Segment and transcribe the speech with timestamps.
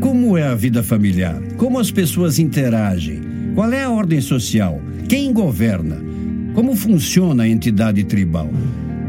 [0.00, 1.40] Como é a vida familiar?
[1.56, 3.20] Como as pessoas interagem?
[3.54, 4.80] Qual é a ordem social?
[5.08, 5.96] Quem governa?
[6.54, 8.48] Como funciona a entidade tribal?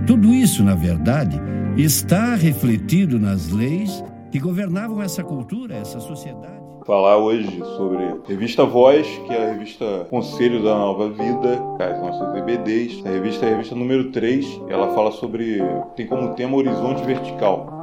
[0.08, 1.39] Tudo isso, na verdade,
[1.77, 6.59] está refletido nas leis que governavam essa cultura, essa sociedade.
[6.86, 12.36] Falar hoje sobre Revista Voz, que é a revista Conselho da Nova Vida, as nossas
[12.36, 13.05] EBDs.
[13.05, 15.59] A revista é a revista número 3, ela fala sobre.
[15.95, 17.79] tem como tema Horizonte Vertical.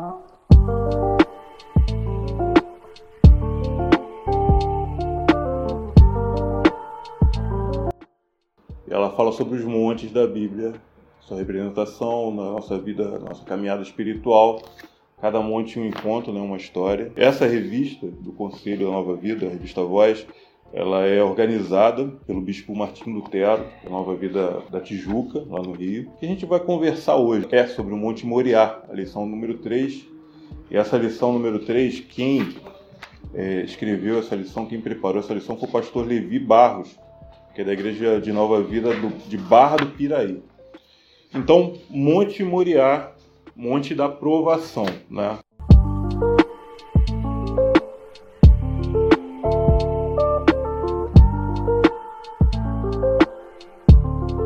[8.96, 10.72] Ela fala sobre os montes da Bíblia,
[11.20, 14.62] sua representação na nossa vida, na nossa caminhada espiritual.
[15.20, 17.12] Cada monte um encontro, né, uma história.
[17.14, 20.26] Essa revista do Conselho da Nova Vida, a revista Voz,
[20.72, 26.08] ela é organizada pelo Bispo Martim Lutero, da Nova Vida da Tijuca, lá no Rio.
[26.14, 29.58] O que a gente vai conversar hoje é sobre o Monte Moriá, a lição número
[29.58, 30.06] 3.
[30.70, 32.48] E essa lição número 3, quem
[33.34, 36.98] é, escreveu essa lição, quem preparou essa lição foi o pastor Levi Barros,
[37.56, 40.42] que é da Igreja de Nova Vida do, de Barra do Piraí.
[41.34, 43.12] Então, Monte Moriá,
[43.56, 45.38] Monte da Provação, né?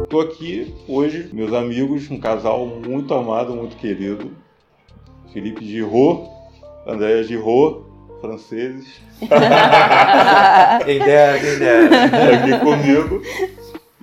[0.04, 4.30] Estou aqui hoje, meus amigos, um casal muito amado, muito querido.
[5.32, 6.30] Felipe Giraud,
[6.86, 7.89] Andréa Giraud,
[8.20, 9.00] franceses.
[10.84, 11.88] quem dera, quem dera.
[12.34, 13.22] Aqui comigo.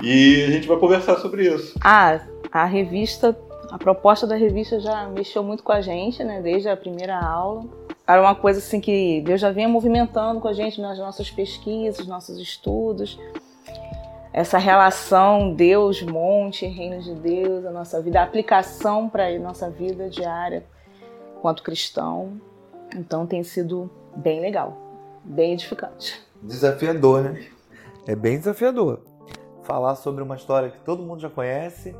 [0.02, 1.78] E a gente vai conversar sobre isso.
[1.84, 2.20] Ah,
[2.52, 3.38] a revista,
[3.72, 6.42] a proposta da revista já mexeu muito com a gente, né?
[6.42, 7.66] Desde a primeira aula.
[8.06, 12.08] Era uma coisa assim que Deus já vinha movimentando com a gente nas nossas pesquisas,
[12.08, 13.20] nossos estudos.
[14.32, 20.10] Essa relação Deus-monte, reino de Deus, a nossa vida, a aplicação para a nossa vida
[20.10, 20.64] diária
[21.42, 22.40] quanto cristão.
[22.96, 24.76] Então tem sido bem legal,
[25.24, 26.22] bem edificante.
[26.42, 27.48] Desafiador, né?
[28.08, 29.02] É bem desafiador.
[29.64, 31.96] Falar sobre uma história que todo mundo já conhece,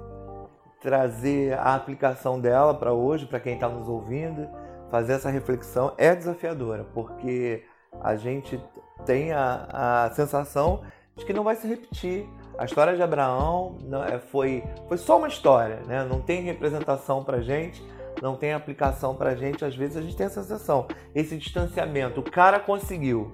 [0.82, 4.48] trazer a aplicação dela para hoje, para quem está nos ouvindo,
[4.90, 7.64] fazer essa reflexão é desafiadora, porque
[8.02, 8.62] a gente
[9.06, 10.82] tem a, a sensação
[11.16, 12.28] de que não vai se repetir.
[12.58, 16.04] A história de Abraão não, é, foi, foi só uma história, né?
[16.04, 17.84] não tem representação para gente
[18.22, 22.20] não tem aplicação para gente, às vezes a gente tem essa sensação, esse distanciamento.
[22.20, 23.32] O cara conseguiu,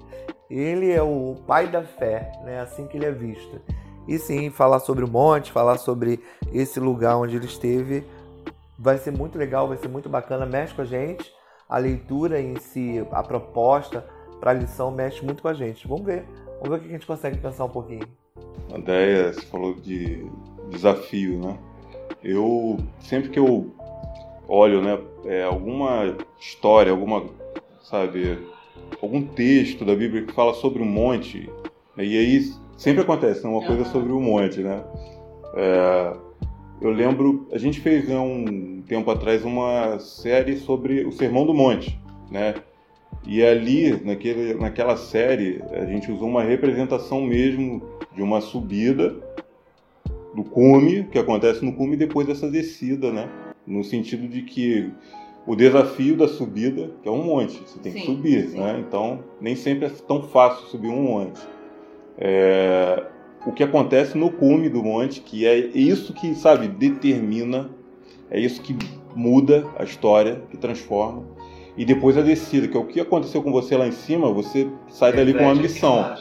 [0.49, 2.59] ele é o pai da fé, né?
[2.59, 3.61] assim que ele é visto.
[4.07, 6.19] E sim, falar sobre o monte, falar sobre
[6.51, 8.03] esse lugar onde ele esteve,
[8.77, 11.31] vai ser muito legal, vai ser muito bacana, mexe com a gente.
[11.69, 14.05] A leitura em si, a proposta
[14.39, 15.87] para a lição mexe muito com a gente.
[15.87, 16.25] Vamos ver,
[16.61, 18.05] vamos ver o que a gente consegue pensar um pouquinho.
[18.73, 20.25] Andréia, você falou de
[20.69, 21.57] desafio, né?
[22.21, 23.73] Eu, sempre que eu
[24.47, 27.23] olho, né, é, alguma história, alguma,
[27.81, 28.37] sabe,
[29.01, 31.49] algum texto da Bíblia que fala sobre um monte,
[31.95, 34.83] né, e aí sempre acontece né, uma coisa sobre o um monte, né?
[35.55, 36.13] É,
[36.81, 41.53] eu lembro, a gente fez há um tempo atrás uma série sobre o Sermão do
[41.53, 41.97] Monte,
[42.29, 42.55] né?
[43.25, 47.81] E ali, naquele, naquela série, a gente usou uma representação mesmo
[48.13, 49.15] de uma subida
[50.35, 53.29] do cume, que acontece no cume, depois dessa descida, né?
[53.65, 54.91] No sentido de que
[55.45, 58.59] o desafio da subida, que é um monte, você tem sim, que subir, sim.
[58.59, 58.83] né?
[58.85, 61.41] Então, nem sempre é tão fácil subir um monte.
[62.17, 63.03] É,
[63.45, 67.69] o que acontece no cume do monte, que é isso que, sabe, determina,
[68.31, 68.75] é isso que
[69.15, 71.25] muda a história, que transforma.
[71.75, 74.67] E depois a descida, que é o que aconteceu com você lá em cima, você
[74.87, 76.15] sai dali com uma missão.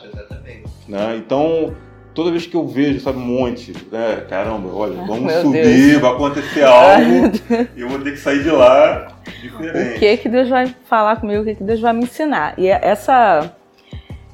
[0.88, 1.16] né?
[1.16, 1.74] Então,
[2.14, 6.00] toda vez que eu vejo, sabe, um monte, né, caramba, olha, vamos subir, Deus.
[6.00, 7.32] vai acontecer algo,
[7.76, 9.08] e eu vou ter que sair de lá
[9.40, 9.96] diferente.
[9.96, 12.54] O que que Deus vai falar comigo, o que que Deus vai me ensinar?
[12.58, 13.54] E essa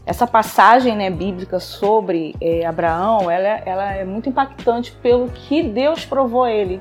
[0.08, 6.06] essa passagem né, bíblica sobre é, Abraão, ela, ela é muito impactante pelo que Deus
[6.06, 6.80] provou a ele,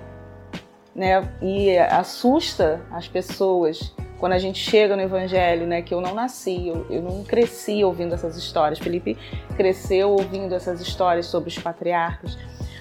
[0.96, 1.28] né?
[1.42, 6.68] E assusta as pessoas quando a gente chega no Evangelho, né, que eu não nasci,
[6.68, 8.80] eu, eu não cresci ouvindo essas histórias.
[8.80, 9.18] Felipe
[9.56, 12.38] cresceu ouvindo essas histórias sobre os patriarcas,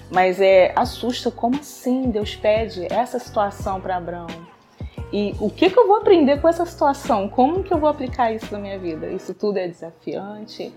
[0.09, 4.27] mas é assusta como assim Deus pede essa situação para Abraão.
[5.11, 7.29] E o que, que eu vou aprender com essa situação?
[7.29, 9.07] Como que eu vou aplicar isso na minha vida?
[9.07, 10.73] Isso tudo é desafiante,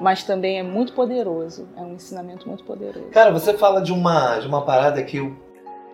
[0.00, 1.68] mas também é muito poderoso.
[1.76, 3.08] É um ensinamento muito poderoso.
[3.10, 5.36] Cara, você fala de uma, de uma parada que eu,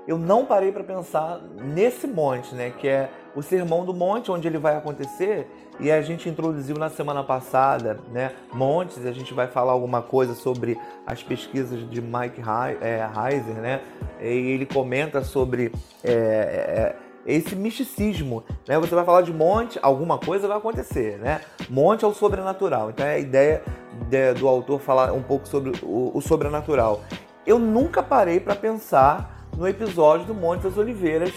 [0.07, 2.71] eu não parei para pensar nesse monte, né?
[2.71, 5.49] Que é o Sermão do Monte, onde ele vai acontecer,
[5.79, 10.35] e a gente introduziu na semana passada, né, montes, a gente vai falar alguma coisa
[10.35, 12.43] sobre as pesquisas de Mike
[12.81, 13.81] é, Heiser, né,
[14.21, 15.73] e ele comenta sobre
[16.05, 16.97] é, é,
[17.27, 18.79] esse misticismo, né?
[18.79, 21.43] Você vai falar de monte, alguma coisa vai acontecer, né?
[21.69, 22.91] Monte é o sobrenatural.
[22.91, 23.63] Então é a ideia
[24.09, 27.03] de, do autor falar um pouco sobre o, o sobrenatural.
[27.47, 31.33] Eu nunca parei para pensar no episódio do Monte das Oliveiras,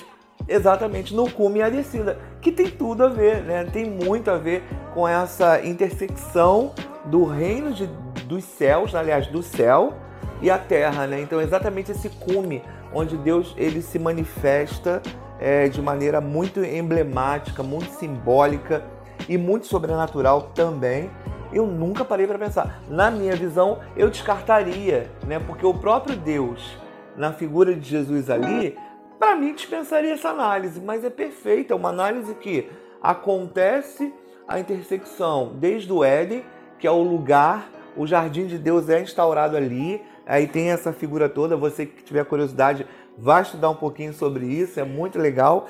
[0.48, 3.66] exatamente no cume e descida, que tem tudo a ver, né?
[3.66, 4.64] Tem muito a ver
[4.94, 6.74] com essa intersecção
[7.06, 7.88] do reino de,
[8.26, 9.94] dos céus, aliás, do céu
[10.42, 11.22] e a terra, né?
[11.22, 12.62] Então exatamente esse cume
[12.94, 15.02] onde Deus ele se manifesta
[15.40, 18.84] é, de maneira muito emblemática, muito simbólica
[19.28, 21.10] e muito sobrenatural também.
[21.52, 22.82] Eu nunca parei para pensar.
[22.90, 25.40] Na minha visão, eu descartaria, né?
[25.40, 26.78] Porque o próprio Deus,
[27.16, 28.76] na figura de Jesus ali,
[29.24, 32.70] para mim dispensaria essa análise, mas é perfeita, é uma análise que
[33.02, 34.14] acontece
[34.46, 36.44] a intersecção desde o Éden,
[36.78, 41.30] que é o lugar, o jardim de Deus é instaurado ali, aí tem essa figura
[41.30, 42.86] toda, você que tiver curiosidade,
[43.18, 45.70] vai estudar um pouquinho sobre isso, é muito legal.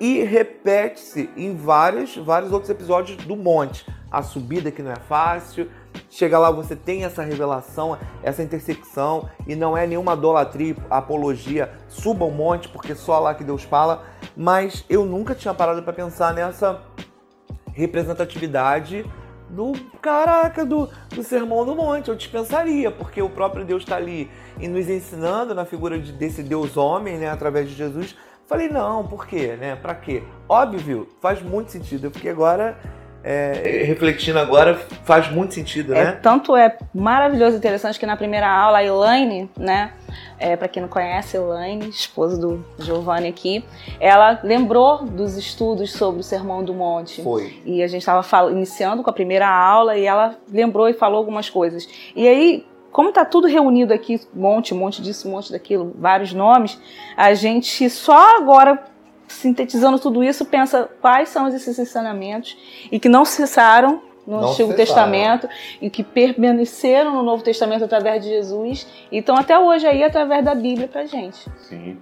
[0.00, 3.86] E repete-se em vários, vários outros episódios do Monte.
[4.10, 5.70] A subida que não é fácil,
[6.10, 12.24] chega lá você tem essa revelação, essa intersecção, e não é nenhuma idolatria, apologia, suba
[12.24, 14.04] o monte, porque só lá que Deus fala,
[14.36, 16.82] mas eu nunca tinha parado para pensar nessa
[17.72, 19.04] representatividade
[19.48, 22.08] do caraca, do, do sermão do monte.
[22.08, 26.42] Eu dispensaria, porque o próprio Deus está ali e nos ensinando na figura de, desse
[26.42, 28.16] Deus homem, né, através de Jesus.
[28.46, 29.56] Falei, não, por quê?
[29.58, 29.74] Né?
[29.74, 30.22] Para quê?
[30.48, 32.10] Óbvio, faz muito sentido.
[32.12, 32.78] Fiquei agora
[33.28, 36.12] é, refletindo agora, faz muito sentido, é, né?
[36.22, 39.94] Tanto é maravilhoso e interessante que na primeira aula a Elaine, né?
[40.38, 43.64] É, para quem não conhece, Elaine, esposa do Giovanni aqui,
[43.98, 47.20] ela lembrou dos estudos sobre o Sermão do Monte.
[47.20, 47.60] Foi.
[47.64, 51.50] E a gente estava iniciando com a primeira aula e ela lembrou e falou algumas
[51.50, 51.88] coisas.
[52.14, 56.80] E aí, como está tudo reunido aqui, monte, monte disso, monte daquilo, vários nomes,
[57.16, 58.84] a gente só agora
[59.28, 62.56] sintetizando tudo isso, pensa quais são esses ensinamentos
[62.90, 64.76] e que não cessaram no Não Antigo cessaram.
[64.76, 65.48] Testamento
[65.80, 70.44] e que permaneceram no Novo Testamento através de Jesus e estão até hoje aí através
[70.44, 71.48] da Bíblia pra gente.
[71.58, 71.96] Sim.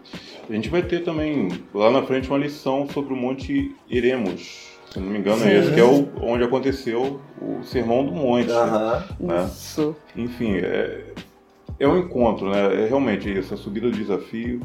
[0.48, 4.72] A gente vai ter também lá na frente uma lição sobre o Monte Iremos.
[4.90, 5.48] Se não me engano, Sim.
[5.48, 8.50] é esse, que é o, onde aconteceu o Sermão do Monte.
[8.50, 9.04] Aham.
[9.20, 9.44] Né?
[9.44, 9.96] Isso.
[10.16, 11.04] Enfim, é,
[11.80, 12.84] é um encontro, né?
[12.84, 14.60] É realmente isso, a subida do desafio,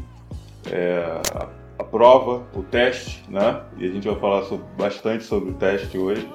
[0.71, 1.58] é a
[1.91, 3.61] prova, o teste, né?
[3.77, 6.27] E a gente vai falar sobre- bastante sobre o teste hoje.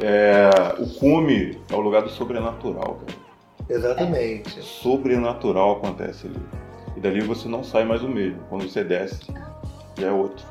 [0.00, 3.18] É, o cume é o lugar do sobrenatural, cara.
[3.68, 4.62] Exatamente.
[4.62, 6.40] Sobrenatural acontece ali.
[6.96, 8.40] E dali você não sai mais o mesmo.
[8.48, 9.20] Quando você desce,
[9.98, 10.44] já é outro.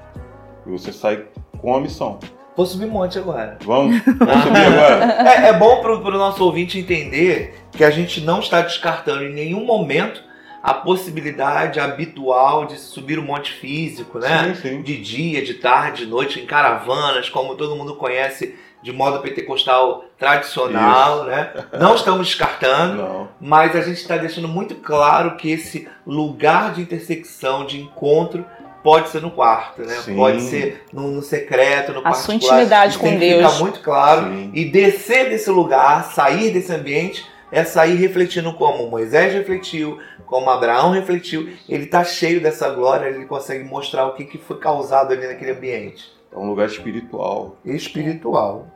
[0.66, 1.26] E você sai
[1.60, 2.20] com a missão.
[2.56, 3.58] Vou subir monte agora.
[3.64, 4.02] Vamos?
[4.06, 5.30] Vamos subir agora?
[5.30, 9.34] É, é bom para o nosso ouvinte entender que a gente não está descartando em
[9.34, 10.24] nenhum momento
[10.66, 14.56] a possibilidade habitual de subir o monte físico, né?
[14.56, 14.82] Sim, sim.
[14.82, 20.06] De dia, de tarde, de noite, em caravanas, como todo mundo conhece de modo pentecostal
[20.18, 21.52] tradicional, né?
[21.80, 23.28] Não estamos descartando, Não.
[23.40, 28.44] mas a gente está deixando muito claro que esse lugar de intersecção, de encontro,
[28.84, 29.96] pode ser no quarto, né?
[29.96, 30.16] Sim.
[30.16, 32.26] Pode ser no, no secreto, no A particular.
[32.26, 33.52] sua intimidade Isso com tem que Deus.
[33.54, 34.22] ficar muito claro.
[34.28, 34.52] Sim.
[34.54, 37.26] E descer desse lugar, sair desse ambiente,
[37.56, 41.48] é sair refletindo como Moisés refletiu, como Abraão refletiu.
[41.70, 45.52] Ele está cheio dessa glória, ele consegue mostrar o que, que foi causado ali naquele
[45.52, 46.12] ambiente.
[46.34, 47.56] É um lugar espiritual.
[47.64, 48.68] Espiritual.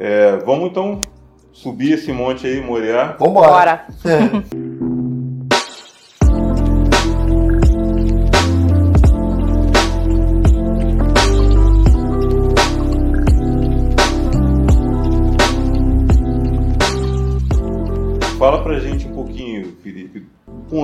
[0.00, 1.02] É, vamos então
[1.52, 3.14] subir esse monte aí, Moriá.
[3.18, 3.84] Vambora.
[4.02, 4.78] Bora.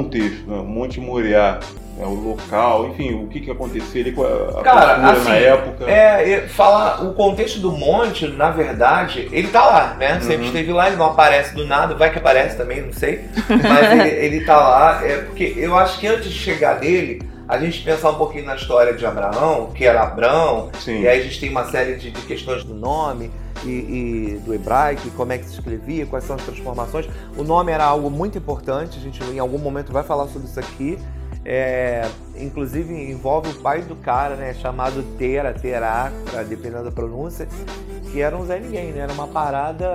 [0.04, 0.62] contexto, né?
[0.62, 1.58] Monte Moriá,
[1.98, 2.04] né?
[2.06, 5.84] o local, enfim, o que que aconteceu ali, qual a Cara, assim, na época.
[5.90, 10.18] É, é, falar o contexto do monte, na verdade, ele tá lá, né?
[10.20, 10.46] Sempre Uhum.
[10.46, 13.24] esteve lá, ele não aparece do nada, vai que aparece também, não sei.
[13.48, 17.58] Mas ele, ele tá lá, é porque eu acho que antes de chegar dele, a
[17.58, 21.00] gente pensar um pouquinho na história de Abraão, que era Abrão, Sim.
[21.02, 23.30] e aí a gente tem uma série de, de questões do nome
[23.64, 27.06] e, e do hebraico, como é que se escrevia, quais são as transformações.
[27.36, 30.58] O nome era algo muito importante, a gente em algum momento vai falar sobre isso
[30.60, 30.98] aqui.
[31.46, 32.08] É,
[32.38, 34.54] inclusive envolve o pai do cara, né?
[34.54, 36.10] Chamado Tera, Terá,
[36.48, 37.46] dependendo da pronúncia,
[38.10, 39.00] que era um Zé Ninguém, né?
[39.00, 39.86] Era uma parada,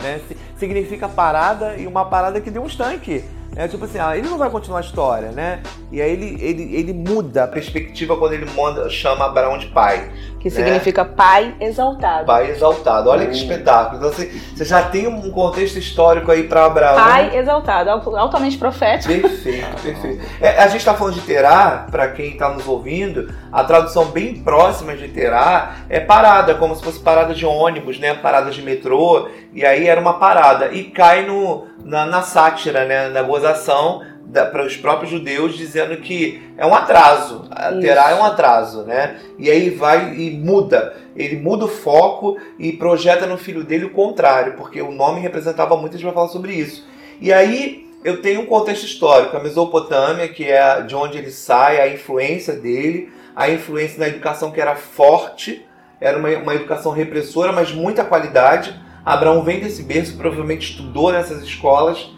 [0.00, 0.20] né?
[0.28, 3.24] si- Significa parada e uma parada que deu um estanque.
[3.56, 5.62] É tipo assim, ah, ele não vai continuar a história, né?
[5.92, 10.10] E aí ele, ele, ele muda a perspectiva quando ele manda, chama Abraão de pai.
[10.44, 10.56] Que né?
[10.56, 12.26] significa pai exaltado.
[12.26, 13.34] Pai exaltado, olha que hum.
[13.34, 13.96] espetáculo.
[13.96, 16.96] Então você, você já tem um contexto histórico aí para Abraão.
[16.96, 19.10] Pai exaltado, altamente profético.
[19.22, 20.22] Perfeito, perfeito.
[20.42, 24.34] É, a gente está falando de Terá, para quem está nos ouvindo, a tradução bem
[24.34, 28.12] próxima de Terá é parada, como se fosse parada de ônibus, né?
[28.12, 30.74] Parada de metrô, e aí era uma parada.
[30.74, 33.08] E cai no, na, na sátira, né?
[33.08, 37.48] Na gozação para os próprios judeus dizendo que é um atraso,
[37.80, 39.20] terá é um atraso, né?
[39.38, 43.90] E aí vai e muda, ele muda o foco e projeta no filho dele o
[43.90, 46.86] contrário, porque o nome representava muito, a gente vai falar sobre isso.
[47.20, 51.80] E aí eu tenho um contexto histórico, a Mesopotâmia, que é de onde ele sai,
[51.80, 55.64] a influência dele, a influência na educação que era forte,
[56.00, 58.78] era uma, uma educação repressora, mas muita qualidade.
[59.04, 62.10] Abraão vem desse berço, provavelmente estudou nessas escolas,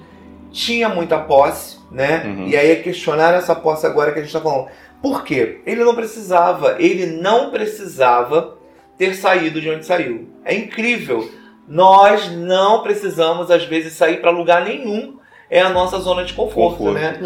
[0.51, 2.23] tinha muita posse, né?
[2.25, 2.49] Uhum.
[2.49, 4.69] E aí é questionar essa posse agora que a gente está falando.
[5.03, 5.61] Por quê?
[5.67, 8.57] Ele não precisava, ele não precisava
[8.99, 10.29] ter saído de onde saiu.
[10.45, 11.29] É incrível.
[11.69, 15.17] Nós não precisamos, às vezes, sair para lugar nenhum.
[15.49, 16.95] É a nossa zona de conforto, conforto.
[16.99, 17.21] né?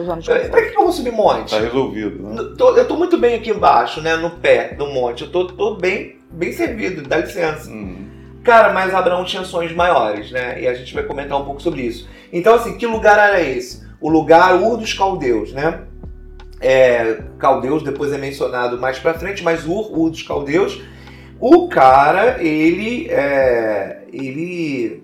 [0.50, 1.50] Para que eu vou subir monte?
[1.52, 2.36] Tá resolvido, né?
[2.58, 4.14] Eu tô muito bem aqui embaixo, né?
[4.16, 5.24] No pé do monte.
[5.24, 7.70] Eu tô, tô bem, bem servido, dá licença.
[7.70, 8.10] Uhum.
[8.44, 10.60] Cara, mas Abraão tinha sonhos maiores, né?
[10.60, 12.06] E a gente vai comentar um pouco sobre isso.
[12.30, 13.88] Então, assim, que lugar era esse?
[14.00, 15.82] O lugar Ur dos Caldeus, né?
[16.62, 20.82] É, caldeus depois é mencionado mais para frente, mas Ur, Ur dos Caldeus,
[21.40, 25.02] o cara ele é, ele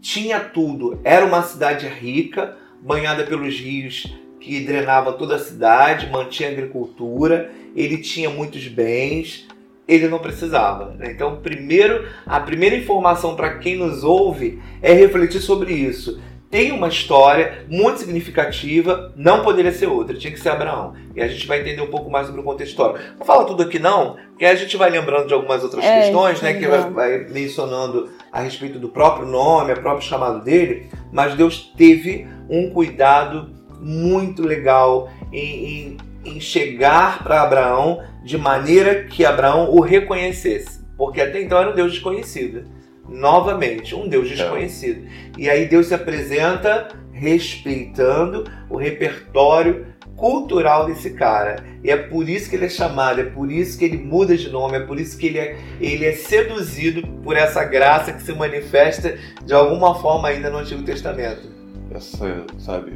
[0.00, 1.00] tinha tudo.
[1.02, 7.50] Era uma cidade rica, banhada pelos rios que drenava toda a cidade, mantinha a agricultura.
[7.74, 9.46] Ele tinha muitos bens.
[9.86, 10.94] Ele não precisava.
[10.98, 11.12] Né?
[11.12, 16.20] Então, primeiro, a primeira informação para quem nos ouve é refletir sobre isso
[16.50, 20.94] tem uma história muito significativa, não poderia ser outra, tinha que ser Abraão.
[21.14, 22.98] E a gente vai entender um pouco mais sobre o contexto histórico.
[23.16, 26.42] Não fala tudo aqui não, porque a gente vai lembrando de algumas outras é, questões,
[26.42, 31.36] né, que vai, vai, mencionando a respeito do próprio nome, o próprio chamado dele, mas
[31.36, 33.48] Deus teve um cuidado
[33.80, 41.20] muito legal em, em, em chegar para Abraão de maneira que Abraão o reconhecesse, porque
[41.20, 42.79] até então era um Deus desconhecido
[43.10, 45.04] novamente, um Deus desconhecido.
[45.06, 45.40] É.
[45.42, 49.86] E aí Deus se apresenta respeitando o repertório
[50.16, 51.56] cultural desse cara.
[51.82, 54.50] E é por isso que ele é chamado, é por isso que ele muda de
[54.50, 58.32] nome, é por isso que ele é, ele é seduzido por essa graça que se
[58.32, 61.48] manifesta de alguma forma ainda no Antigo Testamento.
[61.90, 62.92] Essa, sabe,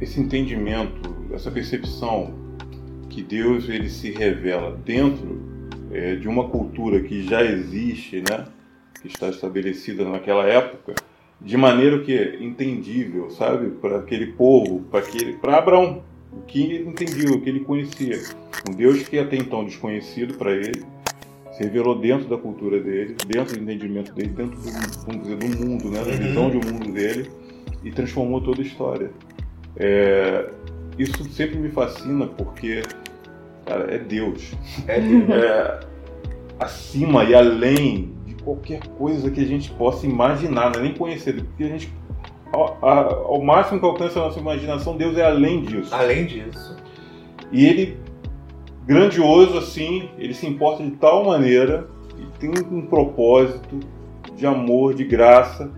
[0.00, 2.34] esse entendimento, essa percepção
[3.08, 5.53] que Deus ele se revela dentro
[5.94, 8.46] é, de uma cultura que já existe, né,
[9.00, 10.94] que está estabelecida naquela época,
[11.40, 16.62] de maneira que é entendível, sabe, para aquele povo, para aquele, para Abraão, o que
[16.62, 18.20] ele entendia, o que ele conhecia,
[18.68, 20.82] um Deus que até então desconhecido para ele,
[21.52, 24.70] se revelou dentro da cultura dele, dentro do entendimento dele, dentro do,
[25.06, 26.18] vamos dizer, do mundo, né, da uhum.
[26.18, 27.30] visão de mundo dele,
[27.84, 29.12] e transformou toda a história.
[29.76, 30.50] É,
[30.98, 32.82] isso sempre me fascina porque
[33.64, 34.52] Cara, é Deus.
[34.86, 35.30] É Deus.
[35.30, 35.80] É,
[36.58, 41.34] acima e além de qualquer coisa que a gente possa imaginar, não é nem conhecer,
[41.34, 41.92] porque a gente,
[42.52, 45.94] ao, ao máximo que alcança a nossa imaginação, Deus é além disso.
[45.94, 46.76] Além disso.
[47.50, 47.98] E ele,
[48.86, 53.80] grandioso assim, ele se importa de tal maneira e tem um propósito
[54.36, 55.70] de amor, de graça,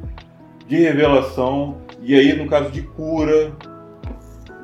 [0.67, 3.53] de revelação, e aí no caso de cura,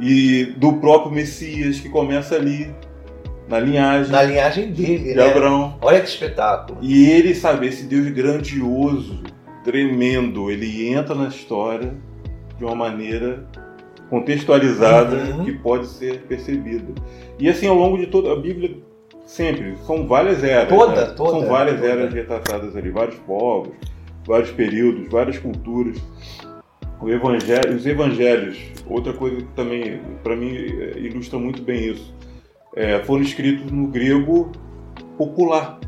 [0.01, 2.75] e do próprio Messias que começa ali
[3.49, 4.13] na linhagem.
[4.13, 5.31] Na linhagem dele, de né?
[5.31, 5.77] Abraão.
[5.81, 6.79] Olha que espetáculo.
[6.81, 9.21] E ele, sabe, esse Deus grandioso,
[9.65, 11.95] tremendo, ele entra na história
[12.59, 13.45] de uma maneira
[14.09, 15.45] contextualizada uhum.
[15.45, 16.93] que pode ser percebida.
[17.39, 18.77] E assim, ao longo de toda a Bíblia,
[19.25, 20.69] sempre, são várias eras.
[20.69, 21.15] Toda, né?
[21.17, 21.31] toda.
[21.31, 21.93] São várias toda.
[21.93, 23.73] eras retratadas ali, vários povos,
[24.27, 25.99] vários períodos, várias culturas.
[27.01, 30.55] O evangelho, os evangelhos, outra coisa que também, para mim,
[30.97, 32.15] ilustra muito bem isso
[32.75, 34.51] é, foram escritos no grego
[35.17, 35.79] popular.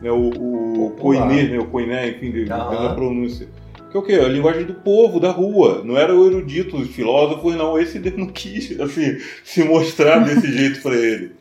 [0.00, 2.94] Né, o, o koiné, né, o koiné, enfim, de, uhum.
[2.94, 3.48] pronúncia.
[3.90, 4.12] Que é o quê?
[4.14, 5.82] A linguagem do povo, da rua.
[5.84, 7.78] Não era o erudito, os filósofos, não.
[7.78, 11.32] Esse não quis assim, se mostrar desse jeito para ele.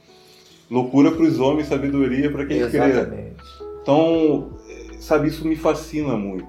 [0.70, 3.06] Loucura para os homens, sabedoria para quem Exatamente.
[3.08, 3.24] crê.
[3.82, 4.54] Então,
[5.00, 6.48] sabe, isso me fascina muito.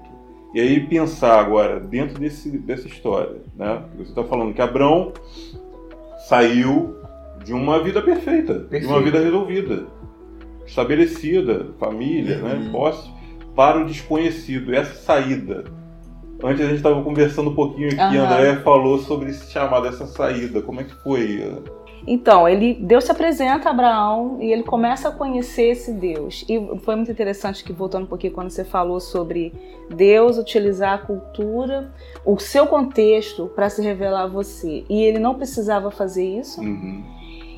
[0.53, 3.83] E aí pensar agora, dentro desse, dessa história, né?
[3.97, 5.13] Você está falando que Abrão
[6.27, 6.95] saiu
[7.47, 8.87] de uma vida perfeita, Perfeito.
[8.87, 9.87] de uma vida resolvida,
[10.65, 12.59] estabelecida, família, né, uhum.
[12.65, 13.09] né, posse,
[13.55, 15.63] para o desconhecido, essa saída.
[16.43, 18.23] Antes a gente estava conversando um pouquinho aqui, uhum.
[18.23, 21.41] a Andréia falou sobre esse chamado, essa saída, como é que foi?
[22.05, 26.45] Então, ele, Deus se apresenta a Abraão e ele começa a conhecer esse Deus.
[26.49, 29.53] E foi muito interessante que, voltando um pouquinho, quando você falou sobre
[29.89, 31.91] Deus utilizar a cultura,
[32.25, 34.83] o seu contexto para se revelar a você.
[34.89, 36.61] E ele não precisava fazer isso.
[36.61, 37.16] Uhum.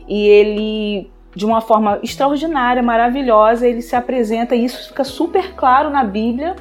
[0.09, 5.89] E ele, de uma forma extraordinária, maravilhosa, ele se apresenta, e isso fica super claro
[5.89, 6.55] na Bíblia,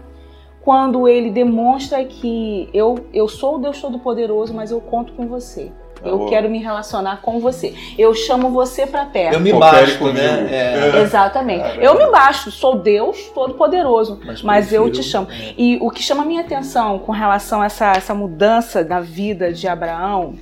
[0.62, 5.73] quando ele demonstra que eu, eu sou o Deus Todo-Poderoso, mas eu conto com você.
[6.05, 7.75] Eu Tá quero me relacionar com você.
[7.99, 9.35] Eu chamo você para perto.
[9.35, 10.17] Eu me basto, comigo.
[10.17, 10.47] né?
[10.95, 11.00] É.
[11.00, 11.81] Exatamente.
[11.81, 15.26] É eu me basto, sou Deus Todo-Poderoso, mas, eu prefiro- te chamo.
[15.31, 15.55] é.
[15.59, 19.52] E o que chama a minha atenção com relação a essa, essa mudança da vida
[19.52, 20.35] de Abraão,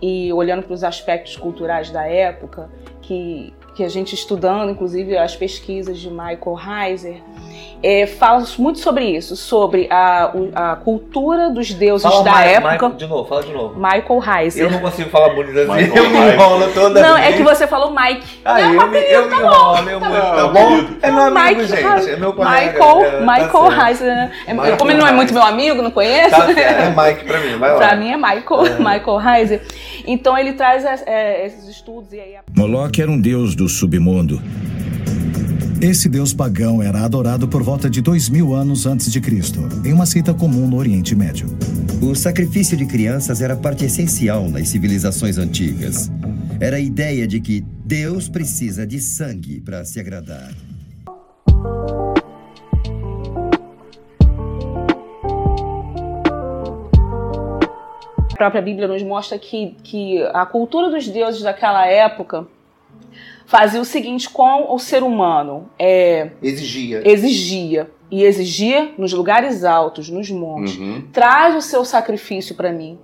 [0.00, 2.70] e olhando para os aspectos culturais da época,
[3.02, 7.22] que, que a gente estudando, inclusive as pesquisas de Michael Heiser,
[7.80, 10.32] é, fala muito sobre isso, sobre a,
[10.72, 12.72] a cultura dos deuses Fala da mais, época.
[12.72, 13.74] Michael, de novo, fala de novo.
[13.78, 14.64] Michael Heiser.
[14.64, 17.28] Eu não consigo falar bonito assim, Michael eu me enrolo toda Não, vez.
[17.28, 18.26] é que você falou Mike.
[18.44, 20.06] Ah, Não, eu, me, eu me enrolo, eu bom.
[20.10, 20.84] tá bom?
[21.02, 22.72] É meu amigo, Mike, gente, é meu colega.
[22.72, 23.86] Michael, é, tá Michael certo.
[23.86, 24.32] Heiser, né?
[24.48, 27.38] É- Michael Como ele não é muito meu amigo, não conheço, Tá é Mike pra
[27.38, 27.76] mim, vai lá.
[27.78, 29.62] pra mim é Michael, Michael Heiser.
[30.04, 34.40] Então ele traz é, esses estudos e aí a Moloque era um deus do submundo.
[35.80, 39.92] Esse deus pagão era adorado por volta de dois mil anos antes de Cristo, em
[39.92, 41.48] uma seita comum no Oriente Médio.
[42.02, 46.10] O sacrifício de crianças era parte essencial nas civilizações antigas.
[46.60, 50.50] Era a ideia de que Deus precisa de sangue para se agradar.
[58.38, 62.46] própria Bíblia nos mostra que, que a cultura dos deuses daquela época
[63.48, 65.70] fazia o seguinte com o ser humano.
[65.78, 67.00] É, Exigia.
[67.04, 67.90] exigia.
[68.10, 70.76] E exigia nos lugares altos, nos montes.
[70.78, 71.02] Uhum.
[71.12, 72.98] Traz o seu sacrifício para mim.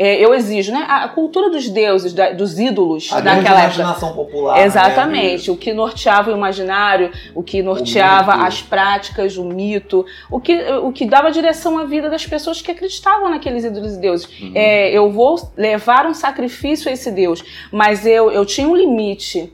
[0.00, 0.84] É, eu exijo, né?
[0.88, 3.74] A cultura dos deuses, da- dos ídolos A daquela época.
[3.80, 4.64] imaginação popular.
[4.64, 5.54] Exatamente, né?
[5.54, 8.46] o que norteava o imaginário, o que norteava mito.
[8.46, 12.70] as práticas, o mito, o que, o que dava direção à vida das pessoas que
[12.70, 14.28] acreditavam naqueles ídolos e deuses.
[14.40, 14.52] Uhum.
[14.54, 19.52] É, eu vou levar um sacrifício a esse Deus, mas eu, eu tinha um limite.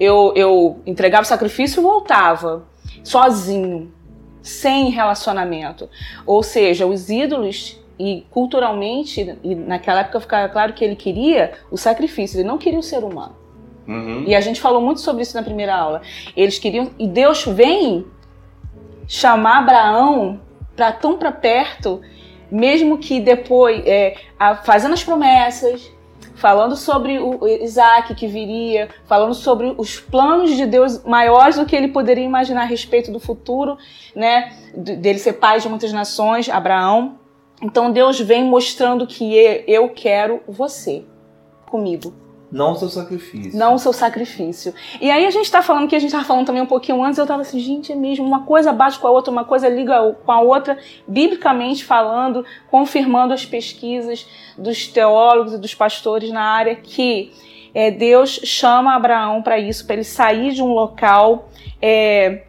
[0.00, 2.64] Eu, eu entregava o sacrifício e voltava,
[3.04, 3.92] sozinho,
[4.42, 5.88] sem relacionamento.
[6.26, 11.76] Ou seja, os ídolos, e culturalmente, e naquela época ficava claro que ele queria o
[11.76, 13.36] sacrifício, ele não queria o ser humano.
[13.86, 14.24] Uhum.
[14.26, 16.00] E a gente falou muito sobre isso na primeira aula.
[16.34, 16.92] Eles queriam.
[16.98, 18.06] E Deus vem
[19.06, 20.40] chamar Abraão
[20.74, 22.00] para tão para perto,
[22.50, 25.92] mesmo que depois, é, a- fazendo as promessas,
[26.40, 31.76] falando sobre o Isaac que viria, falando sobre os planos de Deus maiores do que
[31.76, 33.76] ele poderia imaginar a respeito do futuro,
[34.16, 34.50] né?
[34.74, 37.18] de- Dele ser pai de muitas nações, Abraão.
[37.62, 39.34] Então Deus vem mostrando que
[39.68, 41.04] eu quero você
[41.70, 42.12] comigo
[42.50, 43.58] Não o seu sacrifício.
[43.58, 44.74] não o seu sacrifício.
[45.00, 47.18] E aí a gente tá falando que a gente tava falando também um pouquinho antes,
[47.18, 50.16] eu tava assim, gente, é mesmo, uma coisa bate com a outra, uma coisa liga
[50.24, 54.26] com a outra, biblicamente falando, confirmando as pesquisas
[54.58, 57.32] dos teólogos e dos pastores na área que
[57.72, 61.48] é, Deus chama Abraão para isso, para ele sair de um local
[61.80, 62.42] é,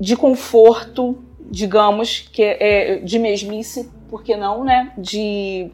[0.00, 1.18] de conforto,
[1.50, 4.92] digamos, que é, de mesmice, por que não, né?
[4.96, 5.70] De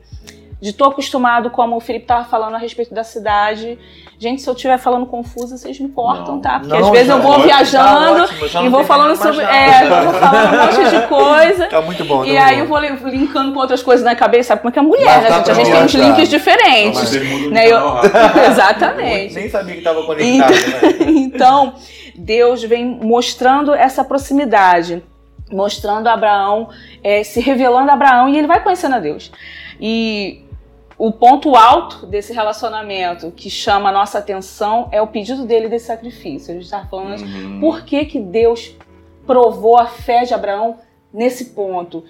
[0.60, 3.78] de tô acostumado, como o Felipe tava falando a respeito da cidade.
[4.18, 6.40] Gente, se eu estiver falando confusa, vocês me cortam, Não.
[6.40, 6.58] tá?
[6.60, 9.44] Porque Não, às vezes eu vou ótimo, tá viajando ótimo, e não vou falando sobre.
[9.44, 11.66] É, eu vou falando um monte de coisa.
[11.68, 12.20] Tá muito bom.
[12.20, 12.62] tá E muito aí bom.
[12.62, 15.04] eu vou li- linkando com outras coisas na cabeça, sabe como é que é mulher,
[15.04, 15.50] Mas né, dá gente?
[15.50, 17.10] A gente tem uns links diferentes.
[17.10, 18.00] de né, eu-.
[18.50, 19.34] Exatamente.
[19.34, 20.96] Nem sabia que tava conectado, né?
[21.06, 21.74] Então,
[22.14, 25.02] Deus vem mostrando essa proximidade,
[25.52, 26.70] mostrando Abraão,
[27.04, 29.30] eh, se revelando a Abraão e ele vai conhecendo a Deus.
[29.78, 30.45] E
[30.98, 35.86] o ponto alto desse relacionamento que chama a nossa atenção é o pedido dele desse
[35.86, 36.50] sacrifício.
[36.50, 37.60] A gente está falando Uhum.
[37.60, 38.74] por que, que Deus
[39.26, 40.76] provou a fé de Abraão
[41.12, 42.02] nesse ponto.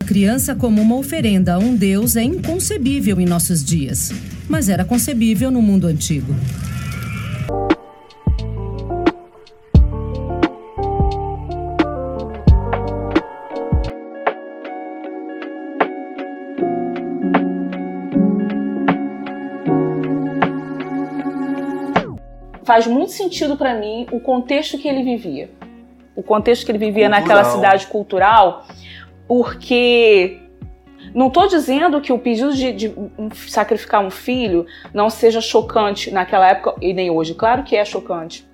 [0.00, 4.10] A criança como uma oferenda a um Deus é inconcebível em nossos dias,
[4.48, 6.34] mas era concebível no mundo antigo.
[22.72, 25.50] Faz muito sentido para mim o contexto que ele vivia.
[26.16, 27.20] O contexto que ele vivia Cultural.
[27.20, 28.66] naquela cidade cultural,
[29.28, 30.40] porque
[31.14, 32.94] não estou dizendo que o pedido de, de
[33.34, 37.34] sacrificar um filho não seja chocante naquela época e nem hoje.
[37.34, 38.50] Claro que é chocante.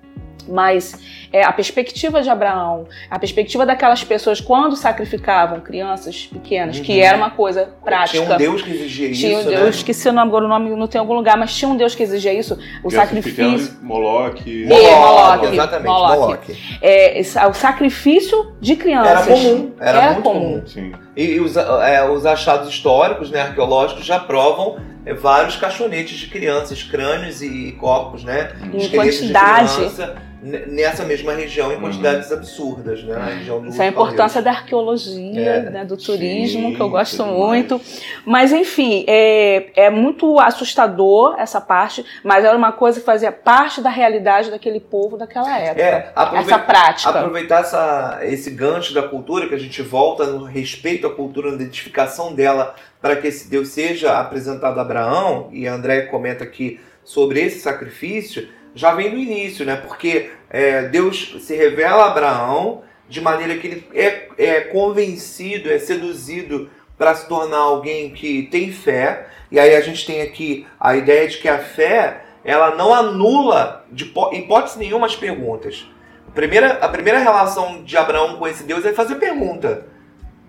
[0.49, 0.99] Mas
[1.31, 6.83] é, a perspectiva de Abraão, a perspectiva daquelas pessoas quando sacrificavam crianças pequenas, uhum.
[6.83, 8.23] que era uma coisa prática.
[8.23, 9.21] Tinha um Deus que exigia tinha isso.
[9.21, 9.83] Tinha um Deus, né?
[9.85, 12.03] que se não agora o nome não tem algum lugar, mas tinha um Deus que
[12.03, 12.57] exigia isso.
[12.83, 13.77] O sacrifício.
[13.81, 14.65] Moloque.
[14.65, 15.87] Moloque, exatamente.
[15.87, 16.17] Moloque.
[16.17, 16.57] Moloque.
[16.81, 19.27] É, o sacrifício de crianças.
[19.27, 19.71] Era comum.
[19.79, 20.61] Era, era muito comum.
[20.61, 20.91] comum.
[21.15, 24.77] E, e os, é, os achados históricos, né, arqueológicos, já provam
[25.19, 28.51] vários caixonetes de crianças, crânios e corpos, né?
[28.73, 29.69] Em quantidade.
[29.69, 31.81] De criança, nessa mesma região em uhum.
[31.81, 32.37] quantidades uhum.
[32.37, 33.15] absurdas, né?
[33.15, 35.69] Na região do Isso é a importância da arqueologia, é.
[35.69, 37.73] né, do turismo, Sim, que eu gosto muito.
[37.73, 38.01] Mais.
[38.25, 43.81] Mas, enfim, é, é muito assustador essa parte, mas era uma coisa que fazia parte
[43.81, 45.81] da realidade daquele povo daquela época.
[45.81, 47.09] É, essa prática.
[47.09, 51.55] Aproveitar essa, esse gancho da cultura, que a gente volta no respeito à cultura, na
[51.55, 57.41] identificação dela, para que esse Deus seja apresentado a Abraão, e André comenta aqui sobre
[57.41, 59.75] esse sacrifício, já vem do início, né?
[59.75, 65.79] Porque é, Deus se revela a Abraão de maneira que ele é, é convencido, é
[65.79, 69.27] seduzido para se tornar alguém que tem fé.
[69.49, 73.85] E aí a gente tem aqui a ideia de que a fé ela não anula
[73.91, 75.89] de hipótese nenhuma as perguntas.
[76.27, 79.87] A primeira, a primeira relação de Abraão com esse Deus é fazer pergunta.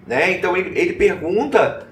[0.07, 0.33] Né?
[0.33, 1.89] Então ele, ele pergunta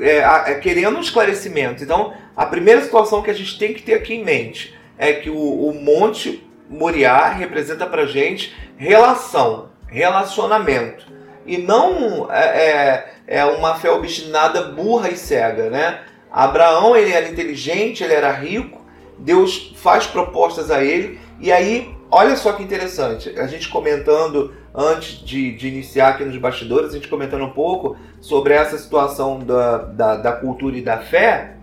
[0.00, 1.82] é, é, querendo um esclarecimento.
[1.82, 5.30] Então a primeira situação que a gente tem que ter aqui em mente é que
[5.30, 11.06] o, o Monte Moriá representa para gente relação, relacionamento.
[11.46, 16.00] E não é, é, é uma fé obstinada, burra e cega, né?
[16.30, 18.80] Abraão, ele era inteligente, ele era rico,
[19.18, 25.24] Deus faz propostas a ele, e aí, olha só que interessante, a gente comentando antes
[25.24, 29.78] de, de iniciar aqui nos bastidores, a gente comentando um pouco sobre essa situação da,
[29.78, 31.56] da, da cultura e da fé,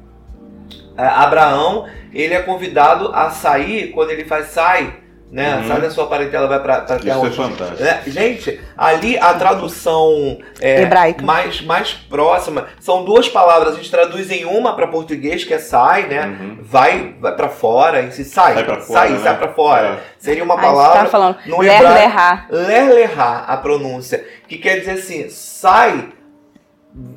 [0.97, 4.93] é, Abraão, ele é convidado a sair, quando ele faz sai,
[5.29, 5.57] né?
[5.57, 5.67] Uhum.
[5.67, 7.17] Sai da sua parentela, vai para a terra.
[7.17, 7.83] Isso é fantástico.
[7.83, 11.23] É, gente, ali a tradução é, Hebraica.
[11.23, 13.73] mais mais próxima são duas palavras.
[13.73, 16.25] A gente traduz em uma para português que é sai, né?
[16.27, 16.57] Uhum.
[16.61, 19.19] Vai, vai para fora, em si sai, sai para fora, sai, né?
[19.19, 19.87] sai para fora.
[19.87, 19.99] É.
[20.17, 21.03] Seria uma palavra.
[21.03, 21.37] Tá falando.
[21.45, 26.13] No ler hebraico, ler lerrar a pronúncia, que quer dizer assim, sai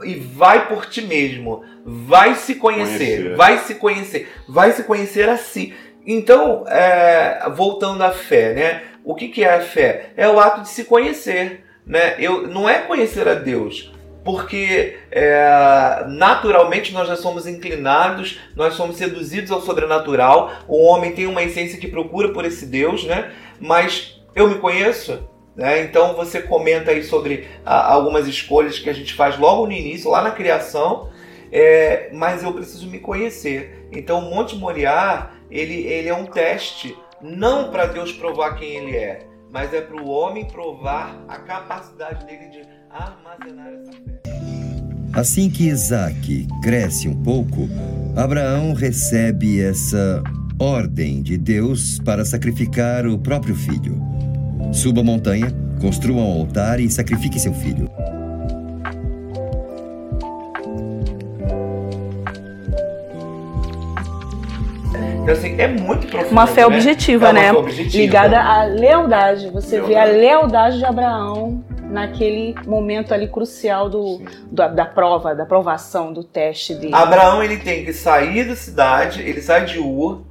[0.04, 3.36] e vai por ti mesmo, vai se conhecer, conhecer.
[3.36, 5.74] vai se conhecer, vai se conhecer a si.
[6.06, 8.82] Então, é, voltando à fé, né?
[9.04, 10.10] O que, que é a fé?
[10.16, 12.16] É o ato de se conhecer, né?
[12.18, 13.92] Eu, não é conhecer a Deus,
[14.24, 20.52] porque é, naturalmente nós já somos inclinados, nós somos seduzidos ao sobrenatural.
[20.68, 23.30] O homem tem uma essência que procura por esse Deus, né?
[23.58, 25.18] Mas eu me conheço,
[25.56, 25.82] né?
[25.82, 30.10] Então você comenta aí sobre a, algumas escolhas que a gente faz logo no início,
[30.10, 31.10] lá na criação,
[31.52, 33.88] é, mas eu preciso me conhecer.
[33.90, 39.26] Então Monte Moriá ele, ele é um teste, não para Deus provar quem ele é,
[39.50, 44.20] mas é para o homem provar a capacidade dele de armazenar essa fé.
[45.12, 47.68] Assim que Isaac cresce um pouco,
[48.16, 50.22] Abraão recebe essa
[50.56, 54.00] ordem de Deus para sacrificar o próprio filho.
[54.72, 57.90] Suba a montanha, construa um altar e sacrifique seu filho.
[65.30, 66.32] Então, assim, é muito profundo.
[66.32, 66.66] Uma fé né?
[66.66, 67.52] objetiva, é uma né?
[67.52, 67.98] Fé objetiva.
[67.98, 69.50] Ligada à lealdade.
[69.50, 69.88] Você lealdade.
[69.88, 76.12] vê a lealdade de Abraão naquele momento ali crucial do, do, da prova, da provação,
[76.12, 76.94] do teste dele.
[76.94, 80.22] Abraão ele tem que sair da cidade, ele sai de Ur,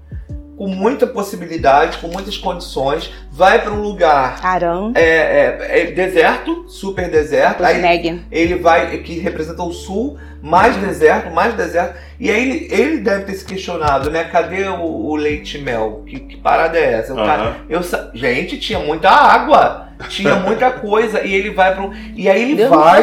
[0.57, 4.91] com muita possibilidade, com muitas condições, vai para um lugar Arã.
[4.93, 7.63] É, é, é, deserto, super deserto.
[7.63, 11.97] Aí ele vai, que representa o sul, mais deserto, mais deserto.
[12.19, 14.25] E aí ele, ele deve ter se questionado, né?
[14.25, 16.03] Cadê o, o leite mel?
[16.05, 17.13] Que, que parada é essa?
[17.13, 17.25] Uhum.
[17.25, 17.81] Cara, eu,
[18.13, 21.23] gente, tinha muita água, tinha muita coisa.
[21.23, 21.93] E ele vai para um.
[22.15, 23.01] E aí ele Deus vai.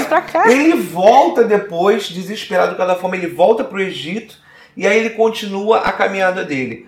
[0.50, 4.36] Ele volta depois, desesperado com cada fome, ele volta para o Egito.
[4.76, 6.86] E aí ele continua a caminhada dele.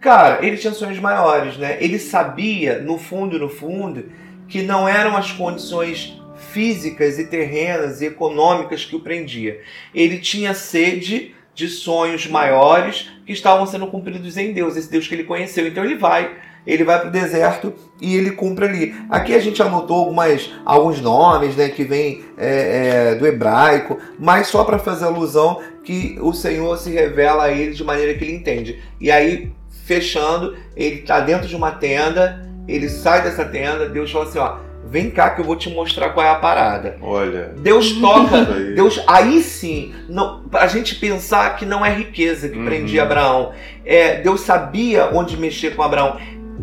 [0.00, 1.76] Cara, ele tinha sonhos maiores, né?
[1.80, 4.04] Ele sabia, no fundo, no fundo,
[4.48, 6.20] que não eram as condições
[6.56, 9.60] físicas e terrenas e econômicas que o prendia.
[9.94, 15.14] Ele tinha sede de sonhos maiores que estavam sendo cumpridos em Deus, esse Deus que
[15.14, 15.66] ele conheceu.
[15.66, 16.30] Então ele vai,
[16.66, 18.94] ele vai para o deserto e ele cumpre ali.
[19.10, 24.46] Aqui a gente anotou algumas, alguns nomes né, que vêm é, é, do hebraico, mas
[24.46, 28.34] só para fazer alusão que o Senhor se revela a ele de maneira que ele
[28.34, 28.82] entende.
[28.98, 29.52] E aí
[29.84, 34.65] fechando, ele está dentro de uma tenda, ele sai dessa tenda, Deus fala assim, ó,
[34.88, 36.96] vem cá que eu vou te mostrar qual é a parada.
[37.00, 37.52] Olha.
[37.58, 38.74] Deus toca, aí.
[38.74, 42.64] Deus aí sim, não, a gente pensar que não é riqueza que uhum.
[42.64, 43.52] prendia Abraão.
[43.84, 46.16] É, Deus sabia onde mexer com Abraão.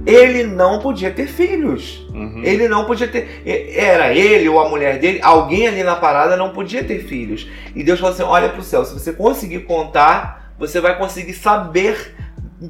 [0.05, 2.07] ele não podia ter filhos.
[2.13, 2.41] Uhum.
[2.43, 3.41] Ele não podia ter.
[3.45, 7.47] Era ele ou a mulher dele, alguém ali na parada não podia ter filhos.
[7.75, 11.33] E Deus falou assim: olha para o céu, se você conseguir contar, você vai conseguir
[11.33, 12.15] saber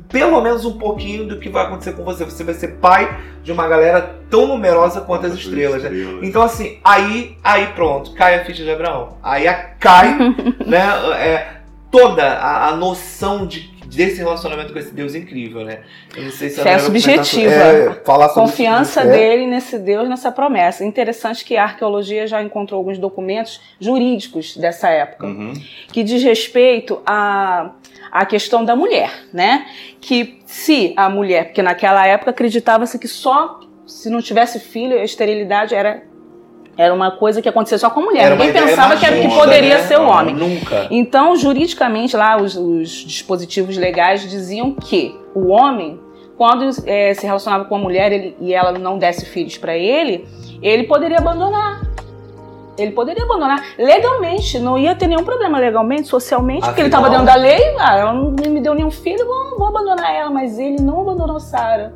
[0.10, 2.24] pelo menos um pouquinho do que vai acontecer com você.
[2.26, 5.84] Você vai ser pai de uma galera tão numerosa quanto as estrelas.
[5.84, 5.92] Né?
[6.22, 9.18] Então, assim, aí, aí pronto, cai a ficha de Abraão.
[9.22, 9.46] Aí
[9.80, 10.18] cai
[10.66, 10.84] né,
[11.18, 11.58] é,
[11.92, 15.82] toda a, a noção de desse relacionamento com esse Deus incrível, né?
[16.16, 17.52] Eu não sei se Fé subjetiva.
[17.52, 20.84] É, falar sobre Confiança dele nesse Deus, nessa promessa.
[20.84, 25.54] Interessante que a arqueologia já encontrou alguns documentos jurídicos dessa época uhum.
[25.92, 27.72] que diz respeito a
[28.14, 29.66] a questão da mulher, né?
[30.00, 35.04] Que se a mulher, porque naquela época acreditava-se que só se não tivesse filho, a
[35.04, 36.04] esterilidade era
[36.76, 38.24] era uma coisa que acontecia só com a mulher.
[38.24, 39.84] Era Ninguém pensava que, era, que poderia né?
[39.84, 40.34] ser o homem.
[40.34, 40.88] Nunca.
[40.90, 46.00] Então, juridicamente, lá, os, os dispositivos legais diziam que o homem,
[46.36, 50.26] quando é, se relacionava com a mulher ele, e ela não desse filhos para ele,
[50.64, 51.93] ele poderia abandonar.
[52.78, 57.10] Ele poderia abandonar legalmente, não ia ter nenhum problema legalmente, socialmente, Afinal, porque ele estava
[57.10, 57.76] dentro da lei.
[57.78, 60.30] Ah, ela não me deu nenhum filho, vou, vou abandonar ela.
[60.30, 61.94] Mas ele não abandonou Sara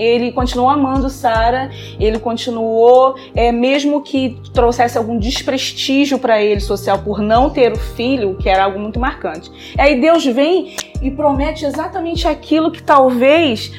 [0.00, 7.00] ele continuou amando Sara, ele continuou, é, mesmo que trouxesse algum desprestígio para ele social
[7.00, 9.50] por não ter o filho, que era algo muito marcante.
[9.78, 13.72] Aí Deus vem e promete exatamente aquilo que talvez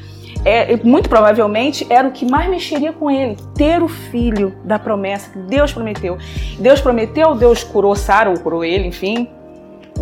[0.43, 5.31] é, muito provavelmente era o que mais mexeria com ele, ter o filho da promessa
[5.31, 6.17] que Deus prometeu.
[6.59, 9.29] Deus prometeu, Deus curou Sara, ou curou ele, enfim,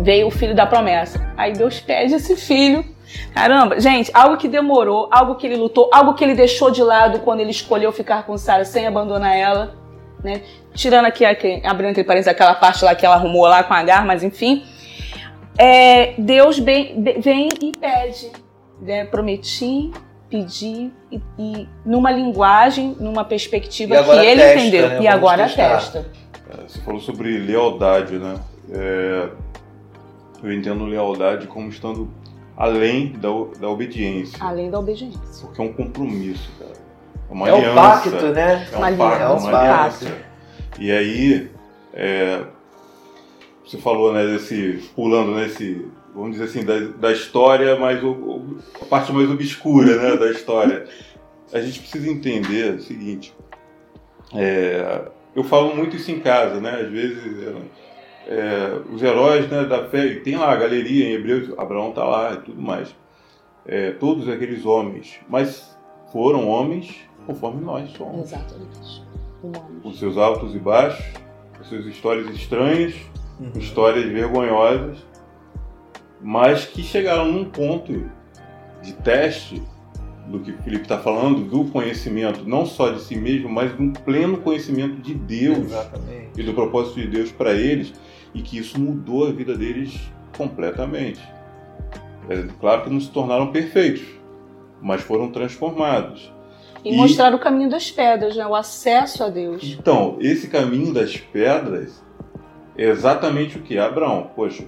[0.00, 1.32] veio o filho da promessa.
[1.36, 2.84] Aí Deus pede esse filho
[3.34, 7.20] Caramba, gente, algo que demorou, algo que ele lutou, algo que ele deixou de lado
[7.20, 9.74] quando ele escolheu ficar com Sara sem abandonar ela,
[10.22, 10.42] né?
[10.74, 13.78] Tirando aqui, aqui abrindo entre parênteses aquela parte lá que ela arrumou lá com a
[13.78, 14.64] Agar, mas enfim.
[15.58, 18.30] É, Deus vem, vem e pede,
[18.80, 19.04] né?
[19.04, 19.90] Prometi,
[20.30, 24.88] pedi e, e, numa linguagem, numa perspectiva que ele testa, entendeu.
[24.88, 24.94] Né?
[24.94, 25.68] E Vamos agora testar.
[25.68, 26.10] testa.
[26.48, 28.40] É, você falou sobre lealdade, né?
[28.72, 29.28] É,
[30.42, 32.08] eu entendo lealdade como estando
[32.56, 34.38] além da, da obediência.
[34.40, 35.20] Além da obediência.
[35.40, 36.72] Porque é um compromisso, cara.
[37.28, 37.70] É uma é aliança.
[37.70, 38.68] Um pacto, né?
[38.72, 40.04] É um uma pacto, uma pacto.
[40.04, 40.30] aliança.
[40.78, 41.50] E aí,
[41.92, 42.42] é,
[43.66, 48.84] você falou, né, desse, pulando nesse, vamos dizer assim, da, da história, mas o, a
[48.84, 50.86] parte mais obscura, né, da história.
[51.52, 53.34] A gente precisa entender o seguinte,
[54.34, 55.02] é,
[55.34, 57.18] eu falo muito isso em casa, né, às vezes
[58.26, 62.34] é, os heróis né, da fé, tem lá a galeria em Hebreus, Abraão está lá
[62.34, 62.94] e tudo mais.
[63.66, 65.76] É, todos aqueles homens, mas
[66.12, 66.94] foram homens
[67.26, 68.32] conforme nós somos.
[68.32, 69.02] Exatamente.
[69.42, 69.82] Humanos.
[69.82, 71.04] Com seus altos e baixos,
[71.56, 72.94] com suas histórias estranhas,
[73.38, 73.52] uhum.
[73.56, 74.98] histórias vergonhosas,
[76.22, 78.10] mas que chegaram num ponto
[78.82, 79.62] de teste
[80.26, 83.82] do que o Felipe está falando, do conhecimento, não só de si mesmo, mas de
[83.82, 86.40] um pleno conhecimento de Deus Exatamente.
[86.40, 87.92] e do propósito de Deus para eles,
[88.32, 89.98] e que isso mudou a vida deles
[90.36, 91.20] completamente.
[92.28, 94.04] É claro que não se tornaram perfeitos,
[94.80, 96.32] mas foram transformados.
[96.84, 98.46] E, e mostrar o caminho das pedras, né?
[98.46, 99.62] o acesso a Deus.
[99.64, 102.02] Então, esse caminho das pedras
[102.76, 103.76] é exatamente o que?
[103.78, 104.64] Abraão, poxa,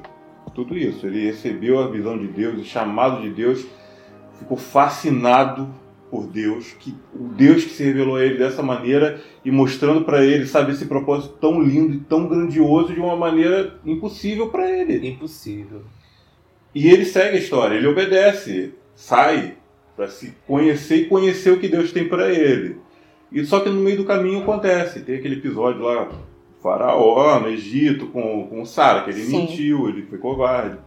[0.55, 1.07] tudo isso.
[1.07, 3.65] Ele recebeu a visão de Deus, o chamado de Deus,
[4.39, 5.69] ficou fascinado
[6.11, 10.23] por Deus, que o Deus que se revelou a ele dessa maneira e mostrando para
[10.23, 15.09] ele, sabe, esse propósito tão lindo e tão grandioso de uma maneira impossível para ele.
[15.09, 15.83] Impossível.
[16.75, 19.57] E ele segue a história, ele obedece, sai
[19.97, 22.77] para se conhecer e conhecer o que Deus tem para ele.
[23.31, 26.11] E só que no meio do caminho acontece, tem aquele episódio lá,
[26.63, 29.39] faraó no Egito com, com Sara, que ele Sim.
[29.39, 30.79] mentiu, ele foi covarde.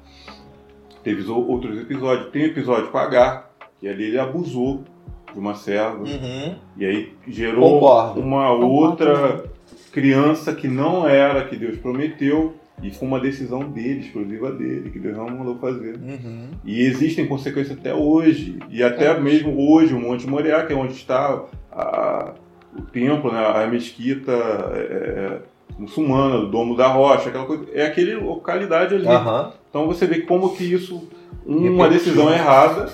[1.04, 4.84] Teve outros episódios, tem um episódio com Agar, que ali ele abusou
[5.32, 6.00] de uma serva.
[6.00, 6.56] Uhum.
[6.78, 8.22] E aí gerou Concordo.
[8.22, 8.68] uma Concordo.
[8.68, 9.44] outra
[9.92, 12.56] criança que não era que Deus prometeu.
[12.84, 15.96] E foi uma decisão dele, exclusiva dele, que Deus não mandou fazer.
[15.96, 16.50] Uhum.
[16.66, 18.60] E existem consequências até hoje.
[18.70, 19.20] E até é.
[19.20, 22.34] mesmo hoje, o Monte Moriá, que é onde está a,
[22.78, 25.42] o templo, né, a mesquita é, é,
[25.78, 29.08] muçulmana, o Domo da Rocha, aquela coisa, é aquele localidade ali.
[29.08, 29.52] Uhum.
[29.70, 31.08] Então você vê como que isso,
[31.46, 32.90] uma decisão errada,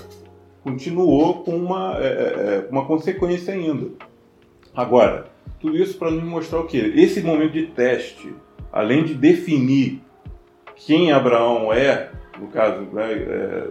[0.63, 3.89] continuou com uma, é, é, é, uma consequência ainda.
[4.75, 5.27] Agora,
[5.59, 6.77] tudo isso para nos mostrar o que?
[6.77, 8.33] Esse momento de teste,
[8.71, 10.01] além de definir
[10.75, 13.67] quem Abraão é, no caso, né, é,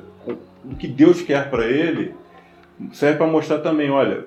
[0.65, 2.15] o que Deus quer para ele,
[2.93, 4.27] serve para mostrar também, olha,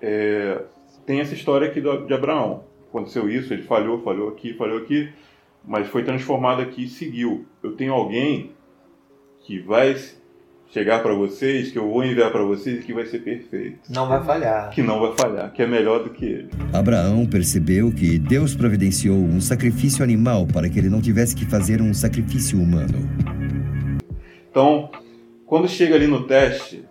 [0.00, 0.60] é,
[1.06, 2.64] tem essa história aqui de Abraão.
[2.94, 5.08] Aconteceu isso, ele falhou, falhou aqui, falhou aqui,
[5.66, 7.44] mas foi transformado aqui e seguiu.
[7.60, 8.52] Eu tenho alguém
[9.40, 9.96] que vai
[10.70, 13.80] chegar para vocês, que eu vou enviar para vocês e que vai ser perfeito.
[13.90, 14.70] Não vai falhar.
[14.70, 16.50] Que não vai falhar, que é melhor do que ele.
[16.72, 21.82] Abraão percebeu que Deus providenciou um sacrifício animal para que ele não tivesse que fazer
[21.82, 23.10] um sacrifício humano.
[24.48, 24.88] Então,
[25.46, 26.84] quando chega ali no teste,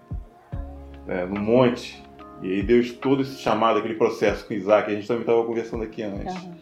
[1.08, 2.03] né, no monte,
[2.44, 5.84] e aí Deus todo esse chamado, aquele processo com Isaac, a gente também estava conversando
[5.84, 6.54] aqui antes, uhum.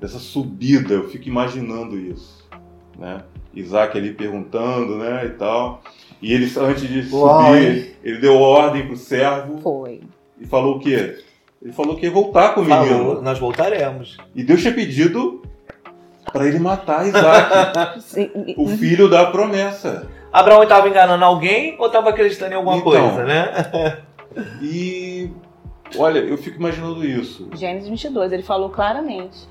[0.00, 2.46] dessa subida, eu fico imaginando isso,
[2.98, 3.22] né?
[3.54, 5.82] Isaac ali perguntando, né, e tal.
[6.20, 9.58] E ele, antes de Uau, subir, ele deu ordem pro servo.
[9.60, 10.00] Foi.
[10.38, 11.18] E falou o quê?
[11.62, 13.22] Ele falou que ia voltar com o Falou, menino.
[13.22, 14.18] nós voltaremos.
[14.34, 15.42] E Deus tinha pedido
[16.30, 17.98] para ele matar Isaac,
[18.58, 20.06] o filho da promessa.
[20.32, 22.90] Abraão estava enganando alguém ou estava acreditando em alguma Então.
[22.92, 23.98] coisa, né?
[24.60, 25.30] E
[25.96, 27.48] olha, eu fico imaginando isso.
[27.54, 29.48] Gênesis 22, ele falou claramente.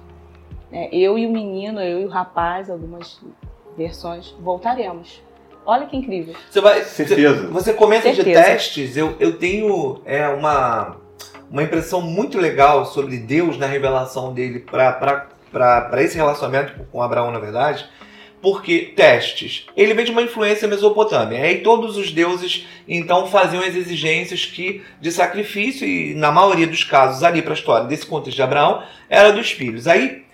[0.71, 3.19] né, eu e o menino, eu e o rapaz, algumas
[3.78, 5.21] versões, voltaremos.
[5.65, 6.36] Olha que incrível.
[6.50, 6.84] Você vai.
[6.84, 7.48] Certeza.
[7.48, 8.43] Você, você comenta de Certeza.
[8.43, 10.98] testes, eu, eu tenho é, uma,
[11.50, 15.28] uma impressão muito legal sobre Deus na revelação dele para
[16.04, 17.89] esse relacionamento com Abraão, na verdade.
[18.45, 21.41] Porque testes, ele vem de uma influência mesopotâmia.
[21.41, 26.84] Aí todos os deuses então faziam as exigências que de sacrifício e na maioria dos
[26.84, 29.88] casos ali para a história desse contexto de Abraão era dos filhos.
[29.88, 30.25] Aí,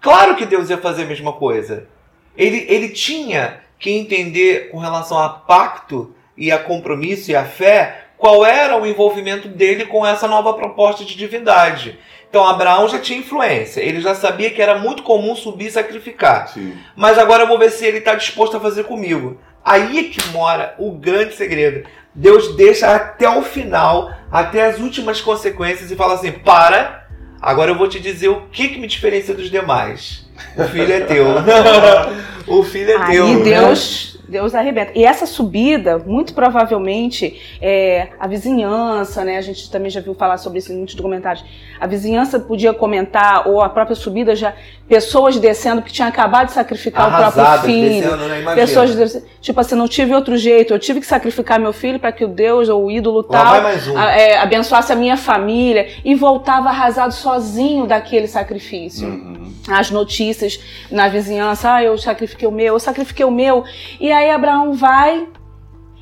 [0.00, 1.86] claro que Deus ia fazer a mesma coisa.
[2.34, 8.06] Ele, ele tinha que entender com relação a pacto e a compromisso e a fé
[8.16, 11.98] qual era o envolvimento dele com essa nova proposta de divindade.
[12.30, 16.46] Então Abraão já tinha influência, ele já sabia que era muito comum subir e sacrificar.
[16.46, 16.74] Sim.
[16.94, 19.36] Mas agora eu vou ver se ele está disposto a fazer comigo.
[19.64, 21.88] Aí é que mora o grande segredo.
[22.14, 27.04] Deus deixa até o final, até as últimas consequências e fala assim: para,
[27.42, 30.24] agora eu vou te dizer o que, que me diferencia dos demais.
[30.56, 31.26] O filho é teu.
[32.46, 33.26] o filho é teu.
[33.26, 33.44] Aí né?
[33.44, 34.92] Deus, Deus arrebenta.
[34.94, 39.36] E essa subida, muito provavelmente, é, a vizinhança, né?
[39.36, 41.44] A gente também já viu falar sobre isso em muitos documentários.
[41.80, 44.54] A vizinhança podia comentar, ou a própria subida, já
[44.88, 48.00] pessoas descendo que tinham acabado de sacrificar o próprio filho.
[48.02, 48.54] descendo, né?
[48.54, 52.10] Pessoas descendo, tipo assim, não tive outro jeito, eu tive que sacrificar meu filho para
[52.12, 53.54] que o Deus ou o ídolo tal
[53.92, 53.98] um.
[53.98, 59.52] a- é, abençoasse a minha família e voltava arrasado sozinho daquele sacrifício Uhum.
[59.68, 63.62] as notícias na vizinhança, ah, eu sacrifiquei o meu, eu sacrifiquei o meu.
[64.00, 65.28] E aí Abraão vai,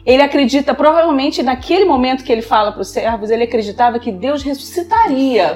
[0.07, 4.43] ele acredita, provavelmente naquele momento que ele fala para os servos, ele acreditava que Deus
[4.43, 5.55] ressuscitaria.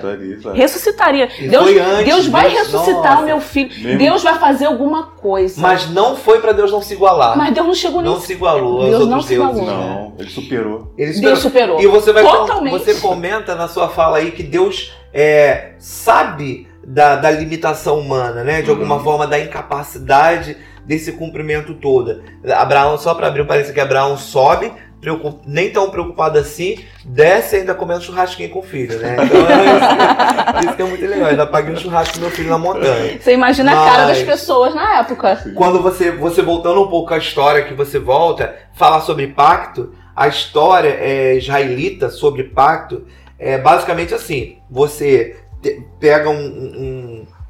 [0.52, 1.28] Ressuscitaria.
[1.48, 3.70] Deus, foi antes, Deus vai Deus- ressuscitar o meu filho.
[3.82, 5.58] Mesmo- Deus vai fazer alguma coisa.
[5.60, 7.36] Mas não foi para Deus não se igualar.
[7.36, 8.26] Mas Deus não chegou não nisso.
[8.26, 9.58] se igualou Deus aos não outros se deuses.
[9.58, 9.78] igualou.
[9.84, 10.94] Não, ele superou.
[10.98, 11.80] Ele Deus superou.
[11.80, 12.72] E você vai Totalmente.
[12.72, 18.60] você comenta na sua fala aí que Deus é, sabe da, da limitação humana, né?
[18.60, 19.04] De alguma Uhum.
[19.04, 22.22] forma da incapacidade desse cumprimento todo.
[22.54, 27.56] Abraão, só para abrir um parênteses que Abraão sobe, preocup- nem tão preocupado assim, desce
[27.56, 29.16] ainda comendo churrasquinho com o filho, né?
[29.24, 31.28] Então é isso, isso que é muito legal.
[31.30, 33.18] Ainda paguei um churrasco com meu filho na montanha.
[33.20, 35.42] Você imagina a cara Mas- das pessoas na época.
[35.56, 40.28] Quando você, você voltando um pouco à história que você volta, falar sobre pacto, a
[40.28, 43.04] história é, israelita sobre pacto
[43.38, 46.36] é basicamente assim: você te- pega um,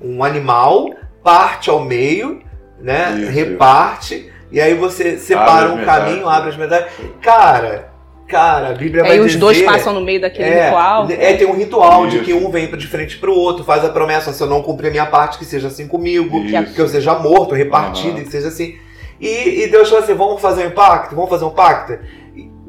[0.01, 0.88] um, um animal,
[1.23, 2.40] parte ao meio,
[2.83, 3.14] né?
[3.18, 3.31] Isso.
[3.31, 6.92] reparte, e aí você separa Abre um caminho, abre as metades.
[7.23, 7.90] Cara,
[8.29, 9.38] cara, a Bíblia vai Aí os dizer...
[9.38, 11.09] dois passam no meio daquele É, ritual.
[11.11, 12.25] é, tem um ritual de Isso.
[12.25, 14.90] que um vem de frente pro outro, faz a promessa, se eu não cumprir a
[14.90, 16.75] minha parte, que seja assim comigo, Isso.
[16.75, 18.77] que eu seja morto, repartido, e que seja assim.
[19.21, 21.14] E, e Deus falou assim: vamos fazer um pacto?
[21.14, 21.97] Vamos fazer um pacto?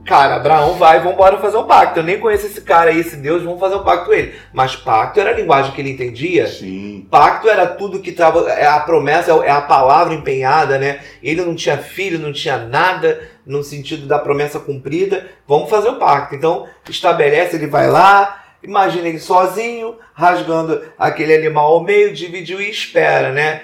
[0.05, 1.99] Cara, Abraão vai, vamos embora fazer um pacto.
[1.99, 4.35] Eu nem conheço esse cara aí, esse Deus, vamos fazer um pacto com ele.
[4.51, 6.45] Mas pacto era a linguagem que ele entendia.
[6.47, 7.07] Sim.
[7.09, 8.49] Pacto era tudo que estava.
[8.51, 10.99] É a promessa, é a palavra empenhada, né?
[11.21, 15.25] Ele não tinha filho, não tinha nada no sentido da promessa cumprida.
[15.47, 16.35] Vamos fazer o pacto.
[16.35, 22.69] Então, estabelece, ele vai lá, imagina ele sozinho, rasgando aquele animal ao meio, dividiu e
[22.69, 23.61] espera, né?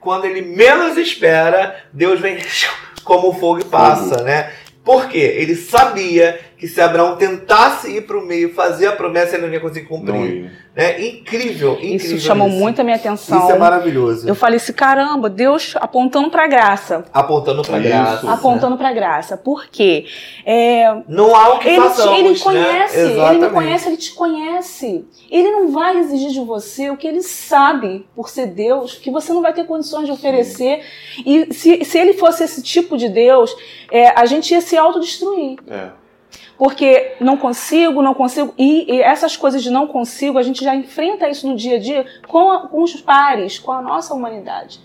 [0.00, 2.38] Quando ele menos espera, Deus vem
[3.04, 4.50] como fogo e passa, né?
[4.84, 5.36] Por quê?
[5.38, 9.52] Ele sabia que se Abraão tentasse ir para o meio, fazer a promessa, ele não
[9.52, 10.44] ia conseguir Não cumprir.
[10.44, 10.64] ia.
[10.74, 11.06] Né?
[11.06, 11.96] Incrível, incrível.
[12.16, 12.56] Isso chamou isso.
[12.56, 13.38] muito a minha atenção.
[13.38, 14.26] Isso é maravilhoso.
[14.26, 17.04] Eu falei assim, caramba, Deus apontando pra graça.
[17.12, 17.88] Apontando pra Isso.
[17.88, 18.26] graça.
[18.26, 18.32] né?
[18.32, 19.36] Apontando pra graça.
[19.36, 20.06] Por quê?
[20.44, 22.38] É, Não há o que ele, façamos, ele né?
[22.42, 25.04] conhece, ele me conhece, ele te conhece.
[25.30, 29.32] Ele não vai exigir de você o que ele sabe, por ser Deus, que você
[29.32, 30.80] não vai ter condições de oferecer.
[31.24, 33.54] E se, se ele fosse esse tipo de Deus,
[33.92, 35.58] é, a gente ia se autodestruir.
[35.70, 36.02] É.
[36.58, 38.54] Porque não consigo, não consigo.
[38.56, 41.78] E, e essas coisas de não consigo, a gente já enfrenta isso no dia a
[41.80, 44.78] dia com, a- com os pares, com a nossa humanidade.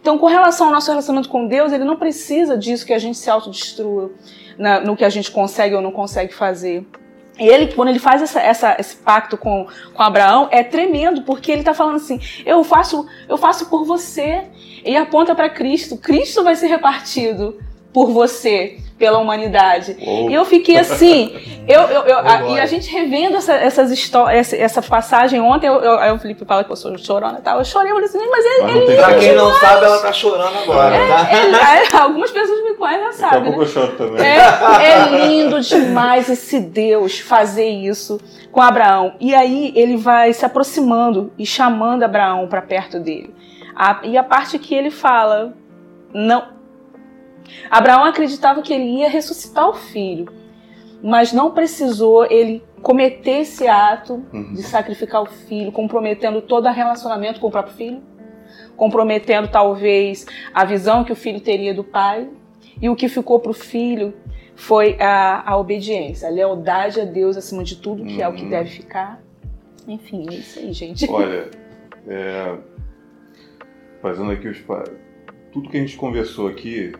[0.00, 3.16] Então, com relação ao nosso relacionamento com Deus, ele não precisa disso que a gente
[3.16, 4.10] se autodestrua.
[4.58, 6.86] na, no que a gente consegue ou não consegue fazer.
[7.36, 11.62] Ele, quando ele faz essa, essa, esse pacto com, com Abraão, é tremendo, porque ele
[11.62, 14.44] está falando assim: eu faço, eu faço por você.
[14.84, 15.96] E aponta para Cristo.
[15.96, 17.58] Cristo vai ser repartido
[17.92, 19.96] por você pela humanidade.
[20.00, 20.30] Oh.
[20.30, 21.34] E eu fiquei assim,
[21.66, 25.66] eu, eu, eu a, e a gente revendo essa, essas histórias, essa, essa, passagem ontem,
[25.66, 28.08] eu, eu, o Felipe fala que eu sou chorona e tal, eu chorei, eu falei
[28.08, 31.28] assim, mas ele, ele Pra quem não sabe, ela tá chorando agora, é, tá?
[31.32, 33.30] Ele, é, algumas pessoas me conhecem, já sabem.
[33.30, 33.64] Daqui a pouco né?
[33.64, 34.24] eu choro também.
[34.24, 38.20] É, é lindo demais esse Deus fazer isso
[38.52, 39.14] com Abraão.
[39.18, 43.34] E aí ele vai se aproximando e chamando Abraão para perto dele.
[43.74, 45.52] A, e a parte que ele fala,
[46.12, 46.53] não,
[47.70, 50.32] Abraão acreditava que ele ia ressuscitar o filho,
[51.02, 54.54] mas não precisou ele cometer esse ato uhum.
[54.54, 58.02] de sacrificar o filho, comprometendo todo o relacionamento com o próprio filho,
[58.76, 62.28] comprometendo talvez a visão que o filho teria do pai,
[62.80, 64.14] e o que ficou para o filho
[64.54, 68.22] foi a, a, obediência, a lealdade a Deus acima de tudo, que uhum.
[68.22, 68.50] é o que uhum.
[68.50, 69.22] deve ficar.
[69.86, 71.08] Enfim, é isso aí, gente.
[71.10, 71.50] Olha,
[72.06, 72.56] é,
[74.00, 74.62] fazendo aqui os
[75.52, 76.92] tudo que a gente conversou aqui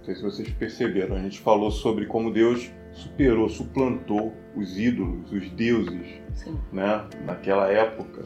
[0.00, 5.30] não sei se vocês perceberam, a gente falou sobre como Deus superou, suplantou os ídolos,
[5.30, 6.58] os deuses, Sim.
[6.72, 8.24] né, naquela época,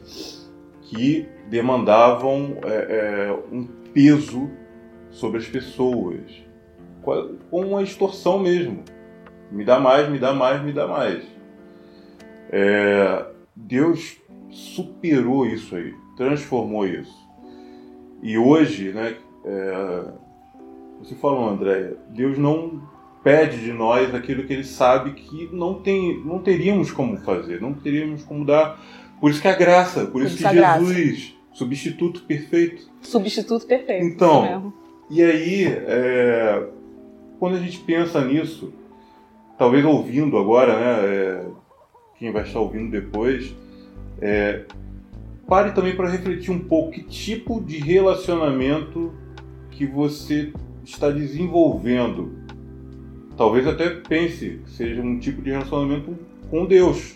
[0.83, 4.49] que demandavam é, é, um peso
[5.09, 6.21] sobre as pessoas,
[7.01, 8.83] com uma extorsão mesmo.
[9.51, 11.23] Me dá mais, me dá mais, me dá mais.
[12.49, 14.17] É, Deus
[14.49, 17.13] superou isso aí, transformou isso.
[18.23, 20.05] E hoje, né, é,
[20.99, 22.81] você falou, André, Deus não
[23.23, 27.73] pede de nós aquilo que ele sabe que não, tem, não teríamos como fazer, não
[27.73, 28.79] teríamos como dar.
[29.19, 31.33] Por isso que a graça, por, por isso, isso que Jesus, graça.
[31.51, 32.87] substituto perfeito.
[33.01, 34.05] Substituto perfeito.
[34.05, 34.73] Então,
[35.09, 36.67] e aí, é,
[37.39, 38.73] quando a gente pensa nisso,
[39.57, 41.45] talvez ouvindo agora, né, é,
[42.19, 43.55] quem vai estar ouvindo depois,
[44.21, 44.65] é,
[45.47, 49.13] pare também para refletir um pouco que tipo de relacionamento
[49.71, 50.53] que você
[50.85, 52.31] está desenvolvendo.
[53.35, 56.15] Talvez até pense que seja um tipo de relacionamento
[56.49, 57.15] com Deus,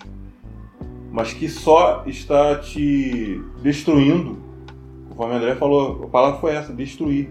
[1.11, 4.37] mas que só está te destruindo.
[5.07, 7.29] Conforme André falou, a palavra foi essa: destruir.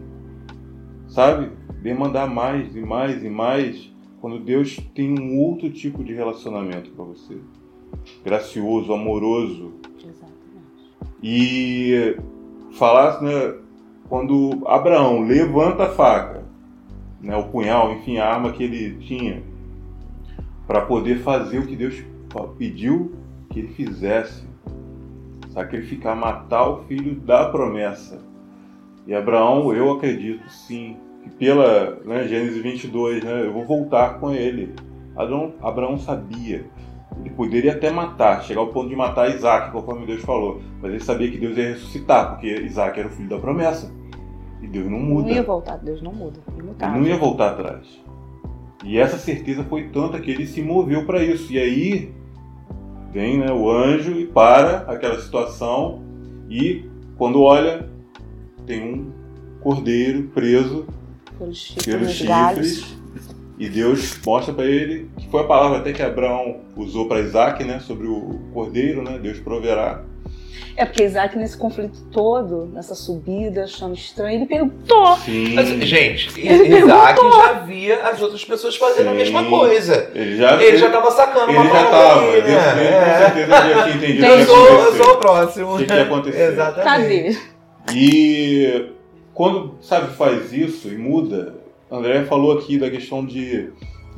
[1.08, 1.50] Sabe?
[1.82, 7.04] Demandar mais e mais e mais quando Deus tem um outro tipo de relacionamento para
[7.04, 7.36] você
[8.24, 9.74] gracioso, amoroso.
[9.96, 10.36] Exatamente.
[11.22, 12.16] E
[12.72, 13.54] falar, né,
[14.08, 16.42] quando Abraão levanta a faca,
[17.20, 19.42] né, o punhal, enfim, a arma que ele tinha,
[20.66, 22.02] para poder fazer o que Deus
[22.56, 23.12] pediu
[23.50, 24.46] que ele fizesse,
[25.50, 28.20] sacrificar, matar o filho da promessa.
[29.06, 34.32] E Abraão, eu acredito sim, que pela né, Gênesis 22, né, eu vou voltar com
[34.32, 34.74] ele.
[35.16, 36.66] Abraão, Abraão sabia
[37.20, 40.60] ele poderia até matar, chegar ao ponto de matar Isaac, conforme Deus falou.
[40.80, 43.92] Mas ele sabia que Deus ia ressuscitar, porque Isaac era o filho da promessa.
[44.60, 45.28] E Deus não muda.
[45.28, 46.40] Não ia voltar, Deus não muda.
[46.80, 47.86] Não ia voltar atrás.
[48.84, 51.52] E essa certeza foi tanta que ele se moveu para isso.
[51.52, 52.12] E aí
[53.12, 56.02] vem né, o anjo e para aquela situação.
[56.48, 56.84] E
[57.16, 57.88] quando olha,
[58.66, 59.12] tem um
[59.60, 60.86] cordeiro preso
[61.38, 61.84] pelos chifres.
[61.84, 62.98] Pelos chifres
[63.58, 67.64] e Deus mostra para ele, que foi a palavra até que Abraão usou para Isaac,
[67.64, 70.04] né, sobre o cordeiro, né, Deus proverá.
[70.76, 75.16] É porque Isaac, nesse conflito todo, nessa subida, achando estranho, ele perguntou.
[75.16, 75.54] Sim.
[75.54, 77.42] Mas, gente, ele Isaac perguntou.
[77.42, 79.10] já via as outras pessoas fazendo Sim.
[79.10, 80.10] a mesma coisa.
[80.14, 82.24] Ele já ele já estava sacando ele uma já estava.
[82.24, 82.54] Ele, né?
[82.54, 83.14] é.
[83.14, 84.26] Com certeza ele já tinha entendido.
[84.26, 85.74] Eu sou, eu sou o próximo.
[85.74, 86.52] O que, que ia acontecer.
[86.52, 86.84] Exatamente.
[86.84, 87.58] Cadê?
[87.94, 88.88] E
[89.34, 91.54] quando, sabe, faz isso e muda,
[91.90, 93.70] André falou aqui da questão de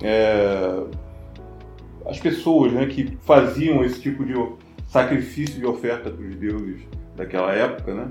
[0.02, 0.82] é,
[2.06, 4.34] as pessoas né, que faziam esse tipo de
[4.90, 6.82] sacrifício de oferta para os deuses
[7.16, 8.10] daquela época, né?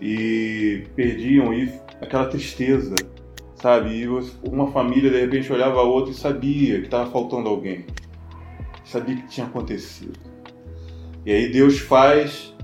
[0.00, 1.70] E perdiam e
[2.00, 2.94] aquela tristeza,
[3.54, 3.90] sabe?
[3.90, 4.08] E
[4.42, 7.84] uma família de repente olhava a outra e sabia que estava faltando alguém,
[8.82, 10.18] sabia que tinha acontecido.
[11.26, 12.56] E aí Deus faz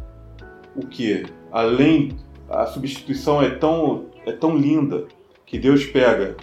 [0.75, 1.27] o que?
[1.53, 2.17] Além
[2.49, 5.05] a substituição é tão é tão linda
[5.45, 6.39] que Deus pega.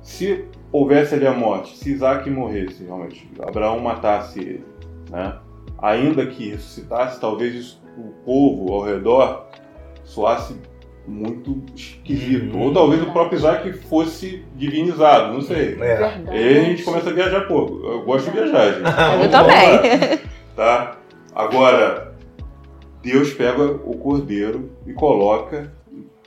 [0.00, 4.64] Se houvesse ali a morte, se Isaac morresse, realmente, Abraão matasse ele,
[5.10, 5.36] né?
[5.82, 9.48] Ainda que ressuscitasse, talvez o povo ao redor
[10.04, 10.56] soasse
[11.06, 12.56] muito esquisito.
[12.56, 15.76] Ou talvez o próprio Isaac fosse divinizado, não sei.
[15.80, 16.22] É.
[16.26, 17.80] E aí a gente começa a viajar, pô.
[17.82, 19.24] Eu gosto de viajar, gente.
[19.24, 20.32] eu também.
[20.54, 20.98] Tá?
[21.34, 22.12] Agora,
[23.02, 25.72] Deus pega o cordeiro e coloca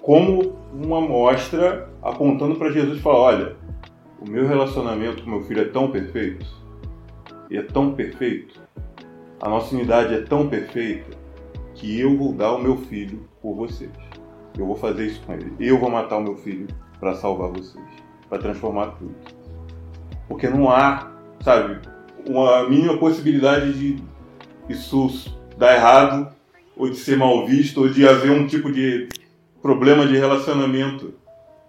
[0.02, 3.56] como uma mostra apontando para Jesus e fala: olha,
[4.20, 6.44] o meu relacionamento com meu filho é tão perfeito,
[7.52, 8.60] e é tão perfeito,
[9.42, 11.18] a nossa unidade é tão perfeita,
[11.74, 13.92] que eu vou dar o meu filho por vocês.
[14.58, 15.52] Eu vou fazer isso com ele.
[15.60, 16.68] Eu vou matar o meu filho
[17.00, 17.84] para salvar vocês,
[18.30, 19.16] para transformar tudo.
[20.28, 21.12] Porque não há,
[21.42, 21.80] sabe,
[22.26, 24.04] uma mínima possibilidade de
[24.70, 26.34] isso dar errado,
[26.76, 29.10] ou de ser mal visto, ou de haver um tipo de
[29.62, 31.14] problema de relacionamento.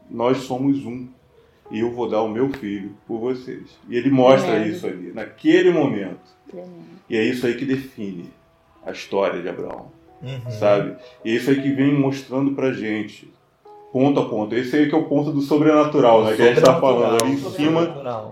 [0.08, 1.08] Nós somos um.
[1.70, 3.76] E eu vou dar o meu filho por vocês.
[3.88, 4.72] E ele mostra Tremendo.
[4.72, 6.35] isso ali, naquele momento.
[7.08, 8.30] E é isso aí que define
[8.84, 9.86] a história de Abraão,
[10.22, 10.50] Uhum.
[10.50, 10.96] sabe?
[11.24, 13.30] E é isso aí que vem mostrando pra gente,
[13.92, 14.54] ponto a ponto.
[14.54, 16.34] Esse aí que é o ponto do sobrenatural, né?
[16.36, 17.86] Que a gente tá falando ali em cima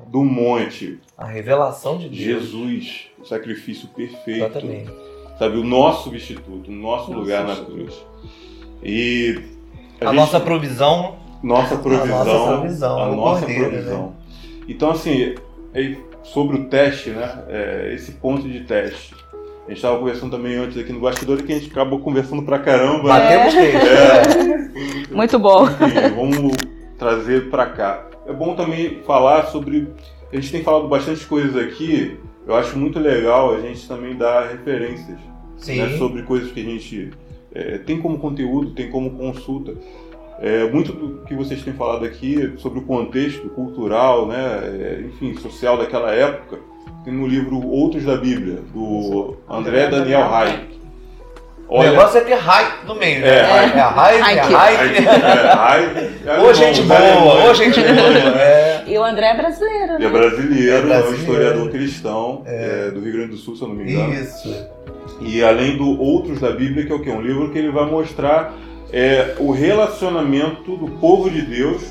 [0.08, 0.98] do monte.
[1.18, 2.16] A revelação de Deus.
[2.42, 4.44] Jesus, o sacrifício perfeito.
[4.44, 4.90] Exatamente.
[5.38, 7.92] Sabe, o nosso substituto, o nosso lugar na cruz.
[8.82, 9.40] E
[10.00, 11.16] A, gente- nossa provisão.
[11.42, 14.14] nossa provisão, A nossa provisão, a nossa cordeiro, provisão.
[14.68, 15.34] Então, assim,
[15.74, 17.44] aí, sobre o teste, né?
[17.48, 19.14] é, esse ponto de teste.
[19.66, 22.58] A gente estava conversando também antes aqui no bastidor que a gente acabou conversando pra
[22.58, 23.08] caramba.
[23.08, 23.76] Batemos queixo.
[23.86, 25.64] É, Muito bom.
[25.66, 26.56] enfim, vamos
[26.98, 28.06] trazer pra cá.
[28.26, 29.88] É bom também falar sobre.
[30.30, 32.18] A gente tem falado bastante coisas aqui.
[32.46, 35.18] Eu acho muito legal a gente também dar referências
[35.56, 35.78] Sim.
[35.80, 37.10] né, sobre coisas que a gente
[37.54, 39.74] é, tem como conteúdo, tem como consulta.
[40.44, 45.34] É, muito do que vocês têm falado aqui sobre o contexto cultural, né, é, enfim,
[45.40, 46.58] social daquela época,
[47.02, 50.74] tem no livro Outros da Bíblia, do André Daniel Hayek.
[51.66, 53.26] O negócio é ter hype no meio, né?
[53.26, 54.52] É, É, hype, é Hype.
[54.52, 55.06] hype.
[55.06, 58.84] é, Hayek, é Ô, gente né, boa, ô, gente boa.
[58.86, 60.18] E o André é brasileiro, Ele é né?
[60.18, 63.90] brasileiro, É um historiador cristão é, do Rio Grande do Sul, se eu não me
[63.90, 64.12] engano.
[64.12, 64.54] Isso.
[65.22, 67.08] E além do Outros da Bíblia, que é o quê?
[67.08, 68.52] Um livro que ele vai mostrar
[68.96, 71.82] é, o relacionamento do povo de Deus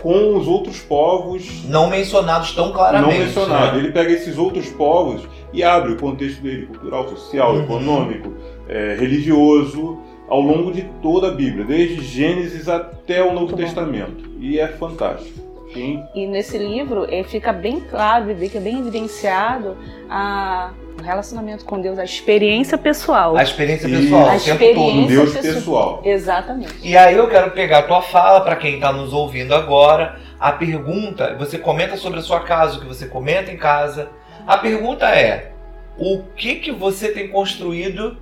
[0.00, 3.12] com os outros povos Não mencionados tão claramente.
[3.18, 3.72] não mencionados.
[3.74, 3.78] né?
[3.78, 7.62] Ele pega esses outros povos e abre o contexto dele, cultural, social, Uhum.
[7.64, 8.32] econômico,
[8.68, 9.98] é, religioso,
[10.28, 13.62] ao longo de toda a Bíblia, desde Gênesis até o Novo Muito bom.
[13.62, 14.24] Testamento.
[14.40, 15.38] E é fantástico.
[15.76, 19.76] Quem E nesse livro eh, fica bem claro, fica bem evidenciado
[20.10, 23.36] a, o relacionamento com Deus, a experiência pessoal.
[23.36, 25.06] A experiência pessoal, A o tempo experiência- todo.
[25.08, 25.54] Deus pessoal.
[25.54, 26.00] pessoal.
[26.04, 26.74] Exatamente.
[26.82, 30.18] E aí eu quero pegar a tua fala para quem está nos ouvindo agora.
[30.40, 34.08] A pergunta, você comenta sobre a sua casa, o que você comenta em casa.
[34.46, 35.52] A pergunta é:
[35.98, 38.18] o que que você tem construído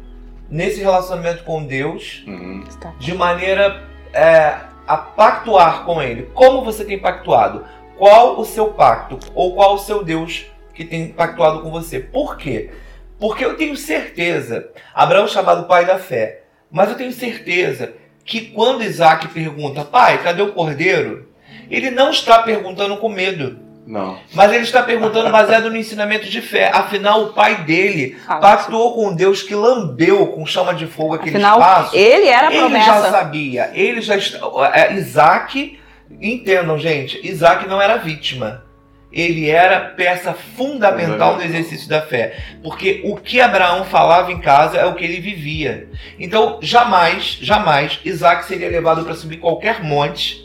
[0.50, 2.62] nesse relacionamento com Deus Uhum.
[3.00, 3.82] De maneira
[4.12, 4.55] é,
[4.87, 6.30] a pactuar com Ele?
[6.35, 7.64] Como você tem pactuado?
[7.97, 9.18] Qual o seu pacto?
[9.35, 12.01] Ou qual o seu Deus que tem pactuado com você?
[12.01, 12.70] Por quê?
[13.18, 18.47] Porque eu tenho certeza, Abraão é chamado pai da fé, mas eu tenho certeza que
[18.47, 21.28] quando Isaac pergunta, pai, cadê o cordeiro?
[21.70, 24.18] Ele não está perguntando com medo, Não.
[24.32, 26.70] mas ele está perguntando baseado no ensinamento de fé.
[26.72, 31.59] Afinal, o pai dele pactuou com Deus que lambeu com chama de fogo aquele Afinal,
[31.61, 31.97] espaço.
[31.97, 33.11] ele era a Ele já promessa.
[33.11, 34.39] sabia, ele já está.
[34.72, 35.78] é, Isaac,
[36.20, 38.64] entendam, gente, Isaac não era vítima.
[39.12, 42.37] Ele era peça fundamental do exercício da fé.
[42.64, 45.89] Porque o que Abraão falava em casa é o que ele vivia.
[46.18, 50.43] Então, jamais, jamais Isaac seria levado para subir qualquer monte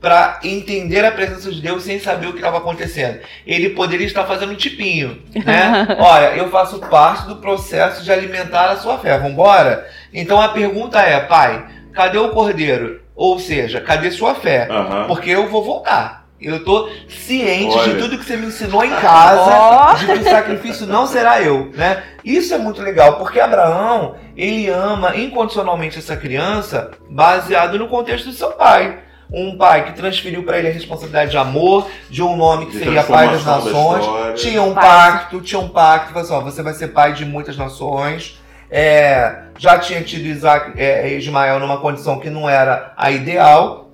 [0.00, 3.20] para entender a presença de Deus sem saber o que estava acontecendo.
[3.46, 5.86] Ele poderia estar fazendo um tipinho, né?
[5.98, 9.18] Olha, eu faço parte do processo de alimentar a sua fé.
[9.18, 9.86] Vambora?
[10.12, 13.00] Então a pergunta é, pai, cadê o cordeiro?
[13.14, 14.68] Ou seja, cadê sua fé?
[15.06, 16.26] Porque eu vou voltar.
[16.38, 17.94] Eu tô ciente Olha.
[17.94, 21.70] de tudo que você me ensinou em casa, de que o sacrifício não será eu,
[21.74, 22.02] né?
[22.22, 28.34] Isso é muito legal, porque Abraão, ele ama incondicionalmente essa criança baseado no contexto do
[28.34, 28.98] seu pai.
[29.32, 32.78] Um pai que transferiu para ele a responsabilidade de amor, de um nome que De
[32.78, 34.00] seria pai das da nações.
[34.04, 34.34] história.
[34.34, 37.56] Tinha um pacto, tinha um pacto, falou assim, ó, você vai ser pai de muitas
[37.56, 38.40] nações.
[38.70, 43.90] É, já tinha tido Isaac, é, Ismael numa condição que não era a ideal.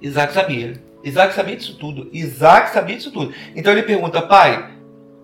[0.00, 0.74] Isaac sabia.
[1.02, 2.08] Isaac sabia disso tudo.
[2.12, 3.32] Isaac sabia disso tudo.
[3.54, 4.66] Então ele pergunta, pai,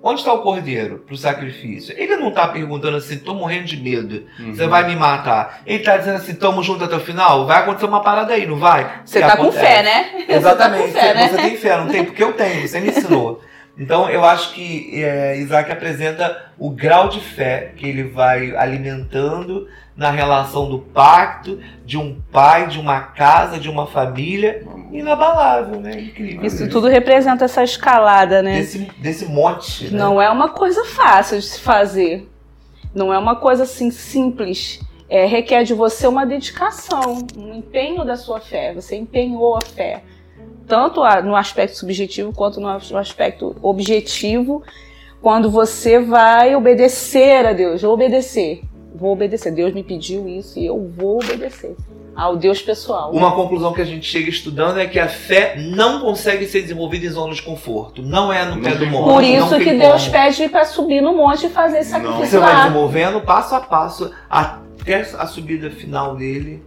[0.02, 1.94] onde está o cordeiro para o sacrifício?
[1.96, 4.54] Ele não está perguntando assim, estou morrendo de medo, Uhum.
[4.54, 5.62] você vai me matar.
[5.66, 7.46] Ele está dizendo assim, estamos juntos até o final?
[7.46, 9.02] Vai acontecer uma parada aí, não vai?
[9.04, 10.24] Você E tá com fé, né?
[10.28, 10.92] Exatamente.
[10.92, 11.28] Você tá fé, né?
[11.28, 12.04] Você tem fé, não tem?
[12.04, 13.42] Porque eu tenho, você me ensinou.
[13.78, 19.66] Então eu acho que é, Isaac apresenta o grau de fé que ele vai alimentando
[19.96, 26.00] na relação do pacto de um pai, de uma casa, de uma família, inabalável, né?
[26.00, 26.44] Incrível.
[26.44, 28.56] Isso tudo representa essa escalada, né?
[28.58, 29.84] Desse, desse mote.
[29.90, 29.98] né?
[29.98, 32.28] Não é uma coisa fácil de se fazer.
[32.94, 34.80] Não é uma coisa assim simples.
[35.08, 38.72] É, requer de você uma dedicação, um empenho da sua fé.
[38.74, 40.02] Você empenhou a fé.
[40.72, 44.62] Tanto a, no aspecto subjetivo quanto no, no aspecto objetivo,
[45.20, 48.62] quando você vai obedecer a Deus, obedecer,
[48.94, 49.52] vou obedecer.
[49.52, 51.76] Deus me pediu isso e eu vou obedecer
[52.16, 53.12] ao Deus pessoal.
[53.12, 57.04] Uma conclusão que a gente chega estudando é que a fé não consegue ser desenvolvida
[57.04, 58.00] em zonas de conforto.
[58.00, 59.12] Não é no pé do monte.
[59.12, 60.12] Por isso que Deus como.
[60.12, 64.10] pede para subir no monte e fazer esse sacrifício Você vai desenvolvendo passo a passo
[64.30, 66.62] até a subida final dele.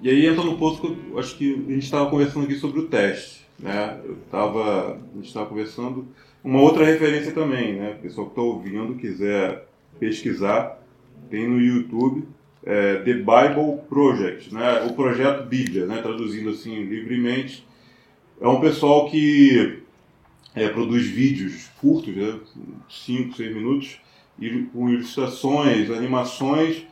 [0.00, 2.78] E aí entra no ponto que eu acho que a gente estava conversando aqui sobre
[2.78, 3.37] o teste.
[3.58, 4.00] Né?
[4.04, 6.06] Eu tava, a gente estava conversando.
[6.42, 7.96] Uma outra referência também, né?
[7.98, 9.66] O pessoal que está ouvindo, quiser
[9.98, 10.80] pesquisar,
[11.28, 12.26] tem no YouTube
[12.64, 14.84] é, The Bible Project, né?
[14.84, 16.00] o projeto Bíblia, né?
[16.02, 17.66] traduzindo assim livremente.
[18.40, 19.82] É um pessoal que
[20.54, 22.14] é, produz vídeos curtos,
[22.88, 23.34] 5, né?
[23.36, 24.00] 6 minutos,
[24.38, 26.86] e com ilustrações, animações,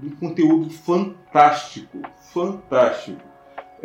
[0.00, 2.02] um conteúdo fantástico,
[2.32, 3.33] fantástico.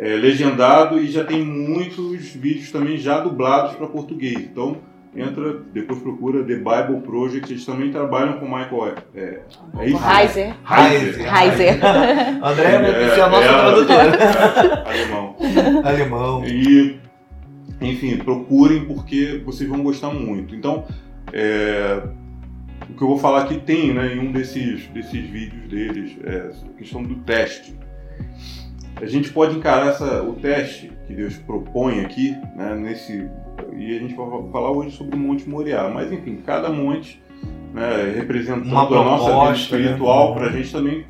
[0.02, 4.38] É, legendado e já tem muitos vídeos também já dublados para português.
[4.38, 4.78] Então,
[5.14, 8.94] entra, depois procura The Bible Project, eles também trabalham com Michael.
[9.14, 9.40] É,
[9.78, 10.00] é isso?
[10.02, 10.56] Heiser.
[10.64, 11.42] Heiser.
[11.42, 11.84] Heiser.
[12.42, 14.84] André é, é a nossa tradutora.
[14.88, 15.36] alemão.
[15.84, 16.44] Alemão.
[16.46, 16.98] E,
[17.82, 20.54] enfim, procurem porque vocês vão gostar muito.
[20.54, 20.86] Então,
[21.30, 22.02] é,
[22.88, 26.52] o que eu vou falar aqui tem né, em um desses, desses vídeos deles, é
[26.70, 27.78] a questão do teste.
[29.00, 33.28] A gente pode encarar essa, o teste que Deus propõe aqui, né, nesse
[33.76, 35.88] e a gente vai falar hoje sobre o Monte Moriá.
[35.92, 37.22] Mas enfim, cada monte
[37.72, 40.34] né, representando Uma a nossa vida proposta, espiritual, né?
[40.34, 41.06] para a gente também,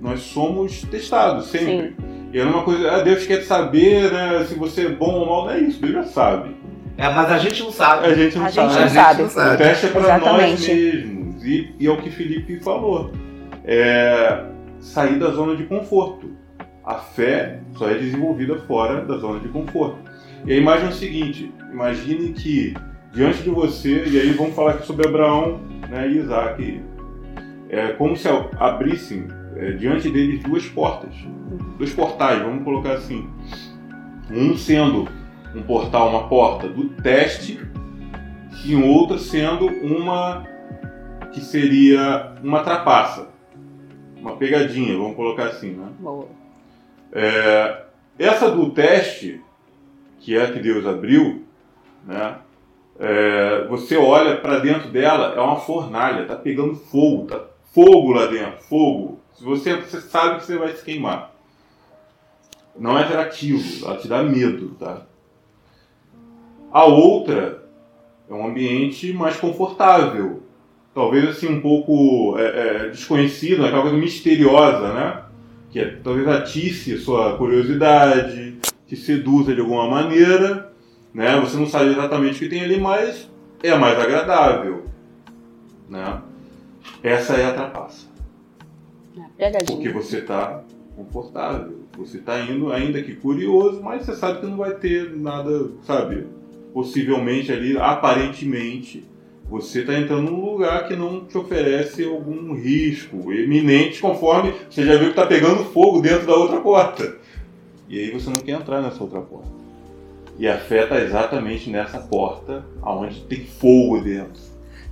[0.00, 1.88] nós somos testados sempre.
[1.88, 1.94] Sim.
[2.32, 5.44] E é uma coisa, ah, Deus quer saber né, se você é bom ou mal,
[5.46, 6.54] não é isso, Deus já sabe.
[6.96, 8.06] É, mas a gente não sabe.
[8.06, 8.68] A gente não A sabe.
[8.68, 9.22] gente não A gente sabe.
[9.22, 9.54] não sabe.
[9.54, 11.44] O teste é para nós mesmos.
[11.44, 13.10] E, e é o que Felipe falou.
[13.64, 14.44] É
[14.78, 16.30] sair da zona de conforto.
[16.84, 19.98] A fé só é desenvolvida fora da zona de conforto.
[20.46, 22.74] E a imagem é o seguinte: imagine que
[23.12, 26.82] diante de você, e aí vamos falar aqui sobre Abraão né, e Isaac,
[27.68, 28.28] é como se
[28.58, 31.14] abrissem é, diante deles duas portas,
[31.78, 33.28] dois portais, vamos colocar assim.
[34.30, 35.08] Um sendo
[35.54, 37.60] um portal, uma porta do teste,
[38.64, 40.44] e outra sendo uma
[41.32, 43.28] que seria uma trapaça,
[44.16, 45.88] uma pegadinha, vamos colocar assim, né?
[45.98, 46.39] Boa.
[47.12, 47.82] É,
[48.18, 49.40] essa do teste,
[50.18, 51.44] que é a que Deus abriu,
[52.06, 52.36] né?
[52.98, 57.40] É, você olha para dentro dela, é uma fornalha, tá pegando fogo, tá
[57.72, 59.20] fogo lá dentro, fogo.
[59.34, 61.34] Se você, você sabe que você vai se queimar.
[62.78, 65.02] Não é atrativo, ela te dá medo, tá?
[66.70, 67.64] A outra
[68.28, 70.42] é um ambiente mais confortável,
[70.94, 75.24] talvez assim um pouco é, é, desconhecido, aquela coisa misteriosa, né?
[75.70, 80.72] Que é, talvez atice sua curiosidade, te seduza de alguma maneira,
[81.14, 81.38] né?
[81.40, 83.30] Você não sabe exatamente o que tem ali, mas
[83.62, 84.84] é mais agradável,
[85.88, 86.20] né?
[87.02, 88.06] Essa é a trapaça,
[89.14, 89.92] porque Pegadinha.
[89.92, 90.62] você está
[90.96, 95.70] confortável, você está indo ainda que curioso, mas você sabe que não vai ter nada,
[95.84, 96.26] sabe?
[96.72, 99.04] Possivelmente ali, aparentemente,
[99.50, 104.92] você está entrando num lugar que não te oferece algum risco eminente, conforme você já
[104.92, 107.16] viu que está pegando fogo dentro da outra porta.
[107.88, 109.50] E aí você não quer entrar nessa outra porta.
[110.38, 114.40] E a fé está exatamente nessa porta, aonde tem fogo dentro.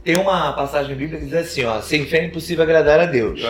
[0.03, 3.41] Tem uma passagem bíblica que diz assim, ó, sem fé é impossível agradar a Deus.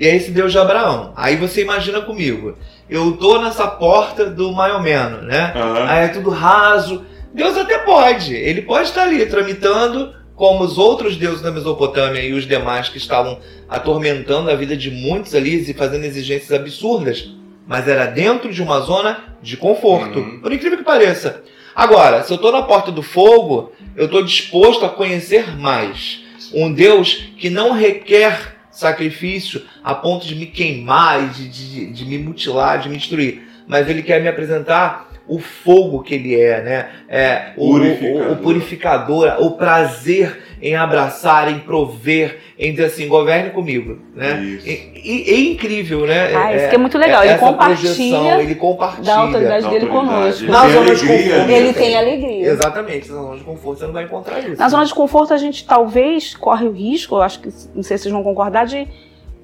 [0.00, 1.12] E é esse Deus de Abraão.
[1.14, 2.56] Aí você imagina comigo,
[2.90, 5.52] eu tô nessa porta do Maiomeno, né?
[5.54, 5.84] Aham.
[5.86, 7.04] Aí é tudo raso.
[7.32, 12.32] Deus até pode, ele pode estar ali tramitando como os outros deuses da Mesopotâmia e
[12.32, 17.28] os demais que estavam atormentando a vida de muitos ali e fazendo exigências absurdas,
[17.66, 20.38] mas era dentro de uma zona de conforto, Uhum.
[20.38, 21.42] por incrível que pareça.
[21.74, 26.20] Agora, se eu estou na porta do fogo, eu estou disposto a conhecer mais.
[26.54, 32.16] Um Deus que não requer sacrifício a ponto de me queimar de, de, de me
[32.16, 33.42] mutilar, de me destruir.
[33.66, 36.88] Mas ele quer me apresentar o fogo que ele é, né?
[37.08, 38.28] É, o, Purificador.
[38.28, 44.40] o, o purificador, o prazer em abraçar, em prover, em dizer assim, governe comigo, né?
[44.42, 44.66] Isso.
[44.68, 46.34] E, e- é incrível, né?
[46.34, 47.22] Ah, isso que é muito legal.
[47.22, 49.04] Ele essa compartilha projeção, ele compartilha.
[49.04, 50.42] Da autoridade Da dele conosco.
[50.44, 51.46] Ele Na zona de conforto.
[51.46, 51.52] né?
[51.58, 52.46] Ele tem alegria.
[52.48, 54.56] Exatamente, na zona de conforto você não vai encontrar isso.
[54.58, 57.96] Na zona de conforto, a gente talvez corre o risco, eu acho que, não sei
[57.96, 58.88] se vocês vão concordar, de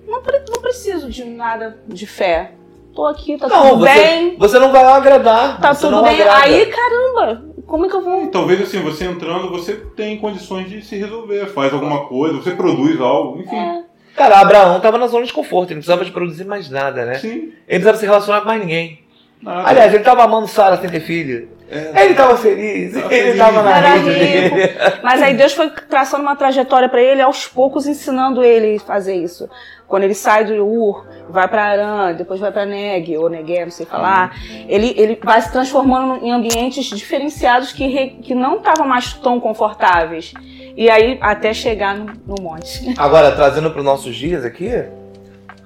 [0.08, 2.50] não, não preciso de nada de fé.
[2.94, 5.60] Tô aqui, tá Não, tudo você, bem, você não vai agradar.
[5.60, 6.20] tá você tudo não bem.
[6.20, 6.44] agrada.
[6.44, 8.26] Aí, caramba, como é que eu vou?
[8.28, 13.00] Talvez assim, você entrando, você tem condições de se resolver, faz alguma coisa, você produz
[13.00, 13.56] algo, enfim.
[13.56, 13.82] É,
[14.14, 17.14] Cara, Abraão tava na zona de conforto, ele não precisava de produzir mais nada, né?
[17.14, 19.00] Sim, Ele não precisava se relacionar com mais ninguém.
[19.42, 19.68] nada.
[19.68, 21.48] Aliás, ele tava amando Sara sem ter filho.
[21.74, 24.04] Ele estava feliz, Tava ele estava na rico.
[24.06, 24.74] dele.
[25.02, 29.14] Mas aí Deus foi traçando uma trajetória para ele, aos poucos ensinando ele a fazer
[29.16, 29.48] isso.
[29.86, 33.70] Quando ele sai do Ur, vai para Arã, depois vai para Neg, ou Negué, não
[33.70, 34.34] sei falar,
[34.68, 39.38] ele, ele vai se transformando em ambientes diferenciados que, re- que não estavam mais tão
[39.38, 40.32] confortáveis.
[40.76, 42.94] E aí, até chegar no, no monte.
[42.98, 44.70] Agora, trazendo para os nossos dias aqui,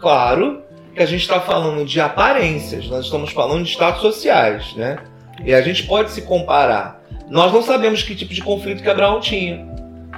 [0.00, 0.62] claro
[0.94, 4.98] que a gente está falando de aparências, nós estamos falando de status sociais, né?
[5.45, 7.03] E a gente pode se comparar.
[7.28, 9.64] Nós não sabemos que tipo de conflito que Abraão tinha.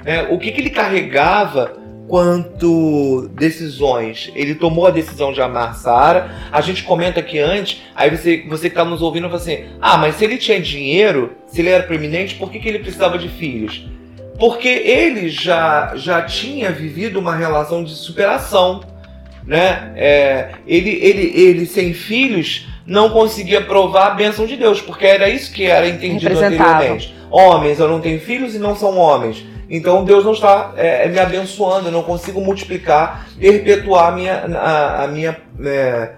[0.03, 0.23] né?
[0.29, 4.29] O que, que ele carregava quanto decisões.
[4.35, 6.29] Ele tomou a decisão de amar Sara.
[6.51, 9.97] A gente comenta aqui antes, aí você, você que está nos ouvindo fala assim: ah,
[9.97, 13.29] mas se ele tinha dinheiro, se ele era preeminente, por que, que ele precisava de
[13.29, 13.87] filhos?
[14.37, 18.83] Porque ele já, já tinha vivido uma relação de superação.
[19.45, 19.93] Né?
[19.95, 25.29] É, ele, ele, ele, sem filhos, não conseguia provar a bênção de Deus, porque era
[25.29, 27.15] isso que era entendido anteriormente.
[27.29, 29.45] Homens, eu não tenho filhos e não são homens.
[29.69, 35.03] Então Deus não está é, me abençoando, eu não consigo multiplicar, perpetuar a minha, a,
[35.05, 36.09] a minha, é,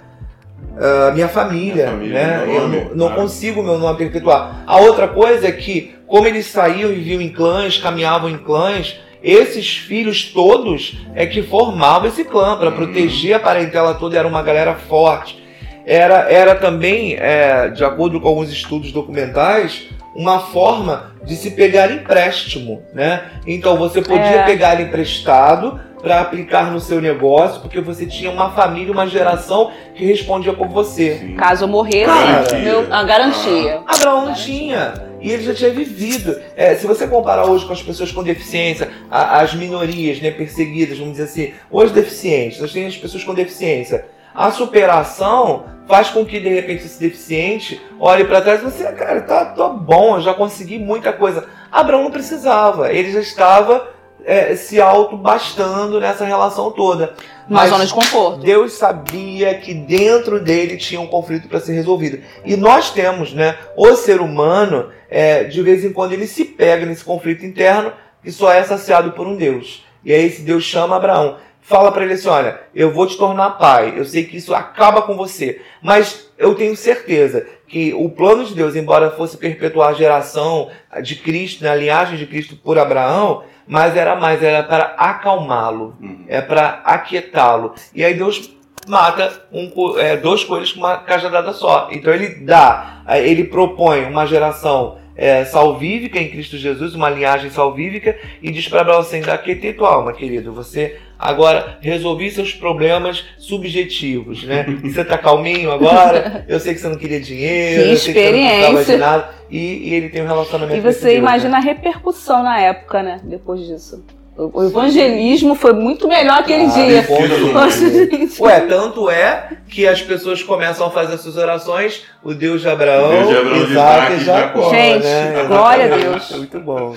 [1.07, 1.91] a minha família.
[1.91, 2.45] Minha família, né?
[2.45, 4.64] meu Eu nome, não, não consigo meu nome perpetuar.
[4.66, 8.99] A outra coisa é que, como eles saíam e viviam em clãs, caminhavam em clãs,
[9.22, 12.76] esses filhos todos é que formavam esse clã para Uhum.
[12.76, 15.43] proteger a parentela toda, era uma galera forte.
[15.86, 21.92] Era, era também, é, de acordo com alguns estudos documentais, uma forma de se pegar
[21.92, 23.24] empréstimo, né?
[23.48, 24.44] Então você podia É.
[24.46, 30.06] pegar emprestado para aplicar no seu negócio, porque você tinha uma família, uma geração que
[30.06, 31.18] respondia por você.
[31.18, 31.36] Sim.
[31.36, 32.60] Caso eu morresse, Cara.
[32.60, 33.82] meu, a garantia.
[33.88, 34.94] Abraão não tinha.
[35.22, 36.36] E ele já tinha vivido.
[36.58, 40.98] É, se você comparar hoje com as pessoas com deficiência, a- as minorias né, perseguidas,
[40.98, 44.06] vamos dizer assim, hoje deficientes, nós temos as pessoas com deficiência.
[44.36, 48.96] A superação faz com que, de repente, esse deficiente olhe para trás e fale assim,
[48.98, 51.46] cara, tá, tô bom, eu já consegui muita coisa.
[51.72, 53.90] Abraão não precisava, ele já estava
[54.26, 57.14] é, se auto-bastando nessa relação toda.
[57.50, 58.40] Uma Mas- zona de conforto.
[58.40, 62.20] Deus sabia que dentro dele tinha um conflito para ser resolvido.
[62.46, 63.58] E nós temos, né?
[63.76, 67.92] O ser humano, é, de vez em quando, ele se pega nesse conflito interno
[68.24, 69.86] que só é saciado por um Deus.
[70.06, 71.38] E aí esse Deus chama Abraão.
[71.64, 73.93] Fala para ele assim: olha, eu vou te tornar pai.
[73.95, 75.61] Eu sei que isso acaba com você.
[75.82, 80.70] Mas eu tenho certeza que o plano de Deus, embora fosse perpetuar a geração
[81.01, 85.95] de Cristo, né, a linhagem de Cristo por Abraão, mas era mais, era para acalmá-lo
[86.01, 86.26] Uhum.
[86.28, 87.74] é para aquietá-lo.
[87.95, 88.53] E aí Deus
[88.88, 91.88] mata um é, dois coelhos com uma cajadada só.
[91.91, 98.18] Então ele dá, ele propõe uma geração é, salvífica em Cristo Jesus, uma linhagem salvífica,
[98.41, 100.51] e diz para Abraão assim: aquietei tua alma, querido.
[100.53, 104.66] Você agora resolvi seus problemas subjetivos, né?
[104.84, 106.45] Você tá calminho agora?
[106.47, 108.80] Eu sei que você não queria dinheiro, Que eu sei que você não precisava de
[108.82, 108.97] experiência.
[108.97, 109.30] nada.
[109.49, 111.57] E, e ele tem um relacionamento E você Deus, imagina né?
[111.57, 113.22] a repercussão na época, né?
[113.24, 114.03] Depois disso.
[114.36, 117.02] O evangelismo foi muito melhor aquele Ah, dia.
[117.08, 117.70] mundo.
[117.70, 118.42] gente.
[118.42, 123.10] Ué, tanto é que as pessoas começam a fazer suas orações, o Deus de Abraão,
[123.10, 124.70] O Deus de Abraão, Isaac e Jacó.
[124.72, 125.46] Gente, né?
[125.48, 125.98] glória a.
[125.98, 126.32] Deus.
[126.32, 126.96] É muito bom.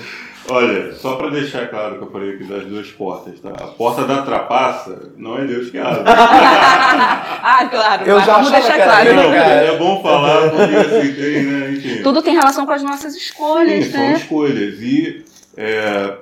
[0.49, 3.49] Olha, só para deixar claro que eu falei aqui das duas portas, tá?
[3.49, 6.03] A porta da trapaça não é Deus que abre.
[6.07, 8.05] ah, claro.
[8.05, 9.13] Eu já vamos deixar claro.
[9.13, 11.71] Não, é bom falar porque assim tem, né?
[11.73, 12.01] Enfim.
[12.01, 14.13] Tudo tem relação com as nossas escolhas, Sim, são né?
[14.13, 14.75] escolhas.
[14.81, 15.25] E,
[15.57, 16.13] é,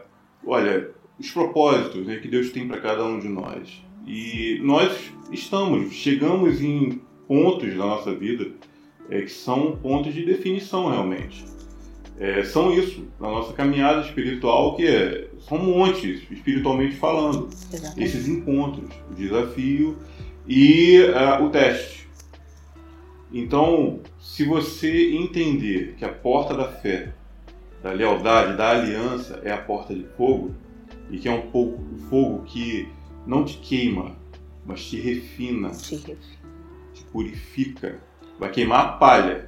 [0.45, 3.84] olha, os propósitos né, que Deus tem para cada um de nós.
[4.05, 8.51] E nós estamos, chegamos em pontos da nossa vida
[9.09, 11.45] é, que são pontos de definição realmente.
[12.18, 18.03] É, são isso, na nossa caminhada espiritual, que é, são montes, espiritualmente falando Exatamente.
[18.03, 19.97] esses encontros, o desafio
[20.47, 22.07] e ah, o teste.
[23.34, 27.13] Então, se você entender que a porta da fé,
[27.84, 30.55] da lealdade, da aliança é a porta de fogo,
[31.09, 32.87] e que é um pouco o fogo que
[33.25, 34.15] não te queima,
[34.65, 35.69] mas te refina,
[36.93, 37.99] te purifica,
[38.39, 39.45] vai queimar a palha,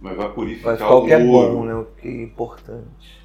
[0.00, 1.54] mas vai purificar Mas que é o ouro.
[1.56, 1.74] bom, né?
[1.74, 3.20] O que é importante.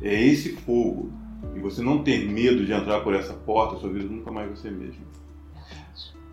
[0.00, 1.10] É esse fogo.
[1.54, 4.56] E você não ter medo de entrar por essa porta, sua vida nunca mais vai
[4.56, 5.10] ser a mesma.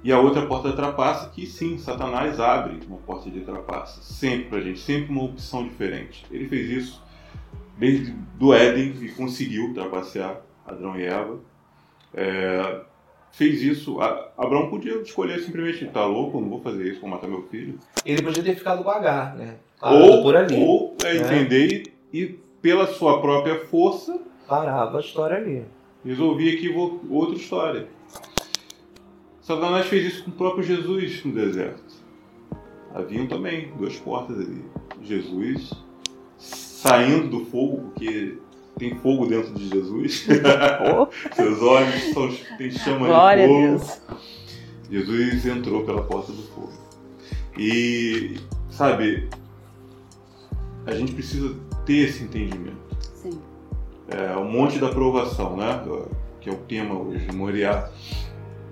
[0.03, 4.01] E a outra porta da trapaça, que sim, Satanás abre uma porta de trapaça.
[4.01, 6.25] Sempre pra gente, sempre uma opção diferente.
[6.29, 7.03] Ele fez isso
[7.77, 11.39] desde do Éden e conseguiu trapacear Adão e Eva.
[12.13, 12.81] É,
[13.31, 13.99] fez isso.
[14.01, 17.79] A- Abraão podia escolher simplesmente, tá louco, não vou fazer isso, vou matar meu filho.
[18.05, 18.89] Ele podia ter ficado com
[19.35, 19.55] né?
[19.81, 20.55] Ou, por ali.
[20.63, 21.19] ou é, né?
[21.19, 22.25] entender e, e
[22.61, 25.63] pela sua própria força Parava a história ali.
[26.03, 26.69] resolvi aqui
[27.09, 27.87] outra história.
[29.41, 31.83] Satanás fez isso com o próprio Jesus no deserto.
[32.93, 34.63] Haviam também duas portas ali.
[35.03, 35.71] Jesus
[36.37, 38.37] saindo do fogo, porque
[38.77, 40.25] tem fogo dentro de Jesus.
[41.35, 43.65] Seus olhos são, têm chama Glória de fogo.
[43.65, 44.01] a Deus.
[44.89, 46.73] Jesus entrou pela porta do fogo.
[47.57, 48.37] E,
[48.69, 49.27] sabe,
[50.85, 51.55] a gente precisa
[51.85, 52.77] ter esse entendimento.
[53.15, 53.39] Sim.
[54.07, 55.83] É, o monte da aprovação, né?
[56.39, 57.89] Que é o tema hoje, Moriá,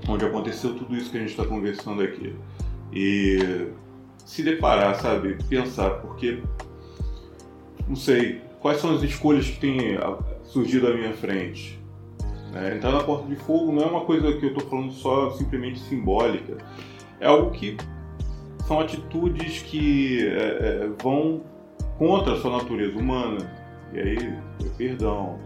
[0.07, 2.33] onde aconteceu tudo isso que a gente está conversando aqui.
[2.93, 3.67] E
[4.25, 5.37] se deparar, sabe?
[5.49, 6.41] Pensar, porque,
[7.87, 11.79] não sei, quais são as escolhas que têm ah, surgido à minha frente?
[12.51, 15.29] É, entrar na porta de fogo não é uma coisa que eu estou falando só
[15.33, 16.57] simplesmente simbólica.
[17.19, 17.77] É algo que
[18.65, 21.43] são atitudes que é, é, vão
[21.99, 23.37] contra a sua natureza humana.
[23.93, 24.33] E aí,
[24.65, 25.37] é perdão,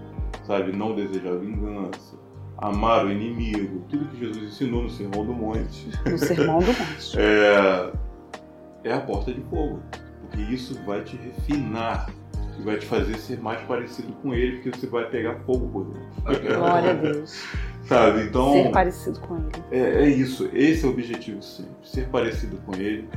[0.47, 0.71] sabe?
[0.71, 2.17] Não desejar vingança,
[2.57, 5.89] amar o inimigo, tudo que Jesus ensinou no Sermão do Monte.
[6.09, 7.19] No Sermão do Monte.
[7.19, 7.91] é,
[8.85, 9.81] é a porta de fogo.
[10.21, 12.07] Porque isso vai te refinar
[12.59, 15.85] e vai te fazer ser mais parecido com ele, porque você vai pegar fogo por
[15.85, 16.57] dentro.
[16.57, 17.45] Glória a Deus.
[17.83, 18.23] Sabe?
[18.23, 18.51] Então.
[18.51, 19.63] Ser parecido com ele.
[19.71, 23.07] É, é isso, esse é o objetivo sempre, ser parecido com ele.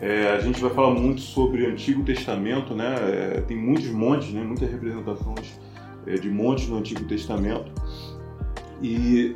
[0.00, 2.96] É, a gente vai falar muito sobre o Antigo Testamento, né?
[3.36, 4.42] É, tem muitos montes, né?
[4.42, 5.60] muitas representações
[6.06, 7.70] é, de montes no Antigo Testamento.
[8.82, 9.34] E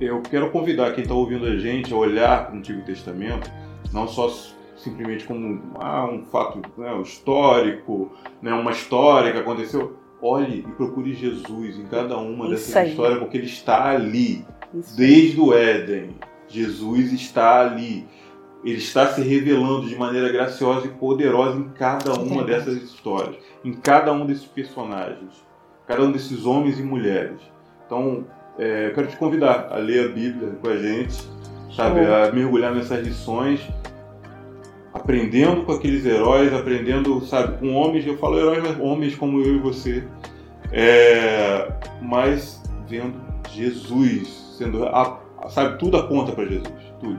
[0.00, 3.48] eu quero convidar quem está ouvindo a gente a olhar para o Antigo Testamento,
[3.92, 4.28] não só
[4.82, 8.10] simplesmente como ah, um fato né, histórico,
[8.42, 9.96] né, uma história que aconteceu.
[10.22, 12.90] Olhe e procure Jesus em cada uma Isso dessas aí.
[12.90, 14.44] histórias, porque ele está ali.
[14.74, 14.96] Isso.
[14.96, 16.10] Desde o Éden,
[16.46, 18.06] Jesus está ali.
[18.62, 23.72] Ele está se revelando de maneira graciosa e poderosa em cada uma dessas histórias, em
[23.72, 25.42] cada um desses personagens,
[25.86, 27.40] cada um desses homens e mulheres.
[27.86, 28.26] Então,
[28.58, 31.14] é, eu quero te convidar a ler a Bíblia com a gente,
[31.74, 33.66] sabe, a mergulhar nessas lições,
[34.92, 39.56] aprendendo com aqueles heróis, aprendendo, sabe, com homens, eu falo heróis, mas homens como eu
[39.56, 40.04] e você,
[40.72, 41.68] é,
[42.02, 43.20] mas vendo
[43.50, 45.18] Jesus, sendo, a-
[45.48, 47.18] sabe, tudo aponta para Jesus, tudo.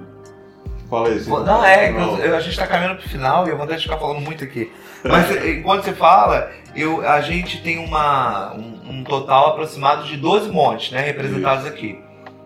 [0.90, 1.46] Fala aí, Silvio.
[1.46, 2.18] Não, é, Não.
[2.18, 4.70] eu- a gente tá caminhando pro final e eu vou de ficar falando muito aqui.
[5.06, 10.18] Mas eh, enquanto você fala, eu, a gente tem uma, um, um total aproximado de
[10.18, 11.98] 12 montes, né, representados aqui.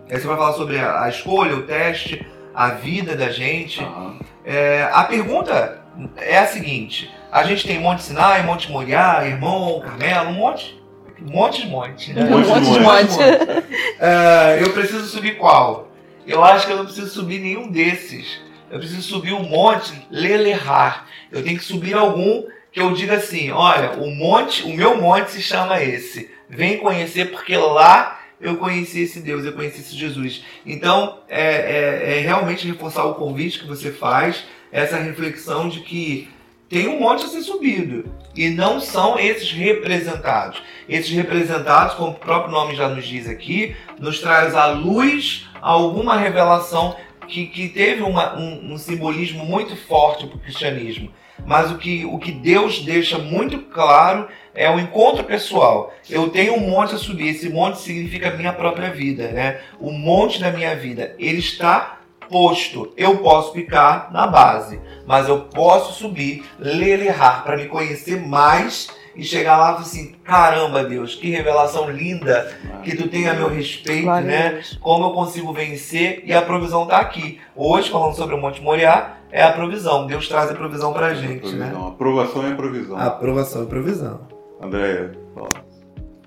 [0.08, 2.24] Aí você vai falar sobre a, a escolha, o teste,
[2.56, 3.82] a vida da gente.
[3.82, 4.18] Aham.
[4.42, 5.82] É, a pergunta
[6.16, 10.82] é a seguinte: a gente tem Monte Sinai, Monte Moriá, Irmão, Carmelo, um monte,
[11.20, 12.12] um monte de monte.
[12.14, 12.24] Né?
[12.24, 13.10] Um monte de monte de monte.
[13.10, 13.66] monte.
[14.00, 15.88] É, eu preciso subir qual?
[16.26, 18.40] Eu acho que eu não preciso subir nenhum desses.
[18.70, 21.06] Eu preciso subir o monte Lelerar.
[21.30, 25.30] Eu tenho que subir algum que eu diga assim: olha, o monte, o meu monte
[25.30, 26.30] se chama esse.
[26.48, 30.44] Vem conhecer porque lá eu conheci esse Deus, eu conheci esse Jesus.
[30.64, 36.28] Então, é, é- é realmente reforçar o convite que você faz, essa reflexão de que
[36.68, 38.12] tem um monte a ser subido.
[38.34, 40.60] E não são esses representados.
[40.88, 46.16] Esses representados, como o próprio nome já nos diz aqui, nos traz à luz alguma
[46.18, 46.96] revelação
[47.28, 51.10] que, que teve uma- um, um simbolismo muito forte para o cristianismo.
[51.44, 55.92] Mas o que, o que Deus deixa muito claro é o encontro pessoal.
[56.08, 59.60] Eu tenho um monte a subir, esse monte significa a minha própria vida, né?
[59.78, 61.98] O monte da minha vida, ele está
[62.28, 62.92] posto.
[62.96, 69.24] Eu posso ficar na base, mas eu posso subir, lelerar para me conhecer mais e
[69.24, 73.48] chegar lá e falar assim: caramba, Deus, que revelação linda que tu tem a meu
[73.48, 74.60] respeito, a né?
[74.80, 77.40] Como eu consigo vencer e a provisão está aqui.
[77.54, 80.06] Hoje, falando sobre o Monte Moriá, é a provisão.
[80.06, 81.70] Deus traz a provisão pra gente, né?
[81.70, 81.88] Provisão.
[81.88, 82.98] Aprovação é provisão.
[82.98, 84.35] Aprovação e provisão.
[84.60, 85.48] Andréia, fala.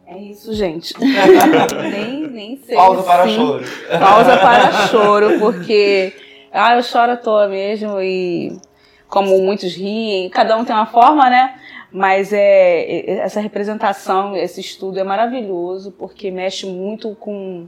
[0.06, 0.94] É isso, gente.
[1.00, 2.76] nem, nem sei.
[2.76, 3.36] Pausa para sim.
[3.36, 3.66] choro.
[4.00, 6.14] Pausa para choro, porque
[6.52, 8.58] ah, eu choro à toa mesmo e
[9.08, 11.60] como muitos riem, cada um tem uma forma, né?
[11.92, 17.68] Mas é é- essa representação, esse estudo é maravilhoso porque mexe muito com,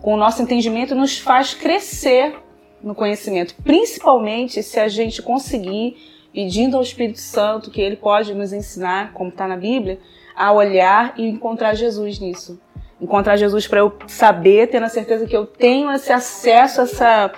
[0.00, 2.34] com o nosso entendimento e nos faz crescer
[2.82, 5.96] no conhecimento, principalmente se a gente conseguir,
[6.38, 9.98] pedindo ao Espírito Santo que ele pode nos ensinar, como está na Bíblia,
[10.36, 12.60] a olhar e encontrar Jesus nisso
[13.00, 17.30] encontrar Jesus para eu saber, tendo a certeza que eu tenho esse acesso, essa,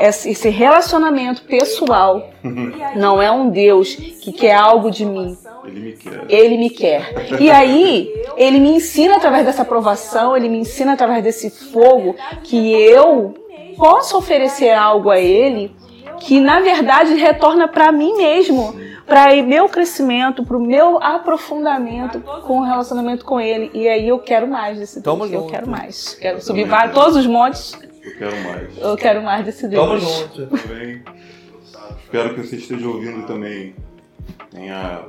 [0.00, 2.30] esse relacionamento pessoal.
[2.96, 5.36] Não é um Deus que quer algo de mim.
[5.66, 6.24] Ele me quer.
[6.26, 7.12] Ele me quer.
[7.38, 12.72] E aí, ele me ensina através dessa aprovação, ele me ensina através desse fogo que
[12.72, 13.34] eu
[13.76, 15.70] posso oferecer algo a ele
[16.20, 18.74] que na verdade retorna para mim mesmo,
[19.06, 23.70] para meu crescimento, para o meu aprofundamento com o relacionamento com ele.
[23.74, 25.04] E aí eu quero mais desse Deus.
[25.04, 25.52] Tamo eu junto.
[25.52, 26.14] quero mais.
[26.14, 27.78] Quero subir vários, todos os montes.
[28.02, 28.78] Eu quero mais.
[28.78, 29.86] Eu quero mais desse Deus.
[29.86, 30.46] Tamo junto.
[30.46, 31.02] Também.
[32.02, 33.74] Espero que você esteja ouvindo também.
[34.50, 35.04] Tenha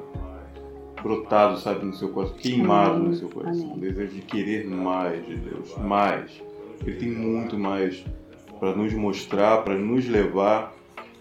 [1.01, 3.10] brotado, sabe, no seu coração, queimado Amém.
[3.10, 3.64] no seu coração.
[3.64, 3.76] Amém.
[3.76, 6.32] Um desejo de querer mais de Deus, mais.
[6.86, 8.03] Ele tem muito mais
[8.60, 10.74] para nos mostrar, para nos levar,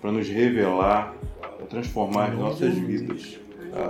[0.04, 3.38] para nos revelar, para transformar as nossas vidas.
[3.72, 3.88] tá?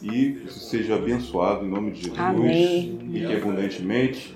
[0.00, 2.98] E isso seja abençoado em nome de Jesus Amém.
[3.12, 4.34] e que abundantemente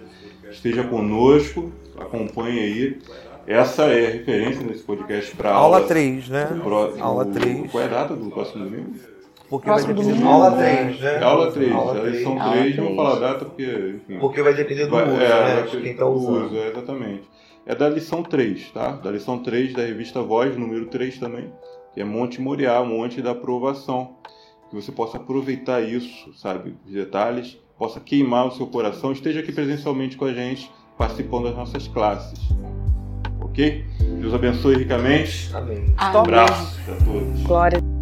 [0.51, 2.99] esteja conosco, acompanhe aí.
[3.47, 6.45] Essa é a referência nesse podcast para Aula 3, né?
[6.63, 7.71] Pro- Aula o- 3.
[7.71, 8.93] Qual é a data do próximo domingo?
[9.49, 10.35] Porque vai Próximo depender do domingo.
[10.45, 11.15] Aula 3, né?
[11.15, 12.15] É aula 3, Aula a 3.
[12.15, 12.97] lição Aula 3, não vou três.
[12.97, 14.19] falar a data porque, enfim.
[14.21, 15.55] Porque vai depender do vai- uso, é, né?
[15.55, 16.45] vai De ter quem o usando.
[16.45, 17.23] uso, é, exatamente.
[17.67, 18.93] É da lição 3, tá?
[18.93, 21.53] Da lição 3 da revista Voz, número 3 também,
[21.93, 24.17] que é Monte Moriá, Monte da Aprovação.
[24.69, 26.77] Que você possa aproveitar isso, sabe?
[26.87, 31.57] Os detalhes, possa queimar o seu coração, esteja aqui presencialmente com a gente, participando das
[31.57, 32.39] nossas classes.
[33.41, 33.85] Ok?
[34.21, 35.51] Deus abençoe ricamente.
[35.55, 35.87] Amém.
[35.99, 37.43] Um abraço a todos.
[37.43, 38.00] Glória.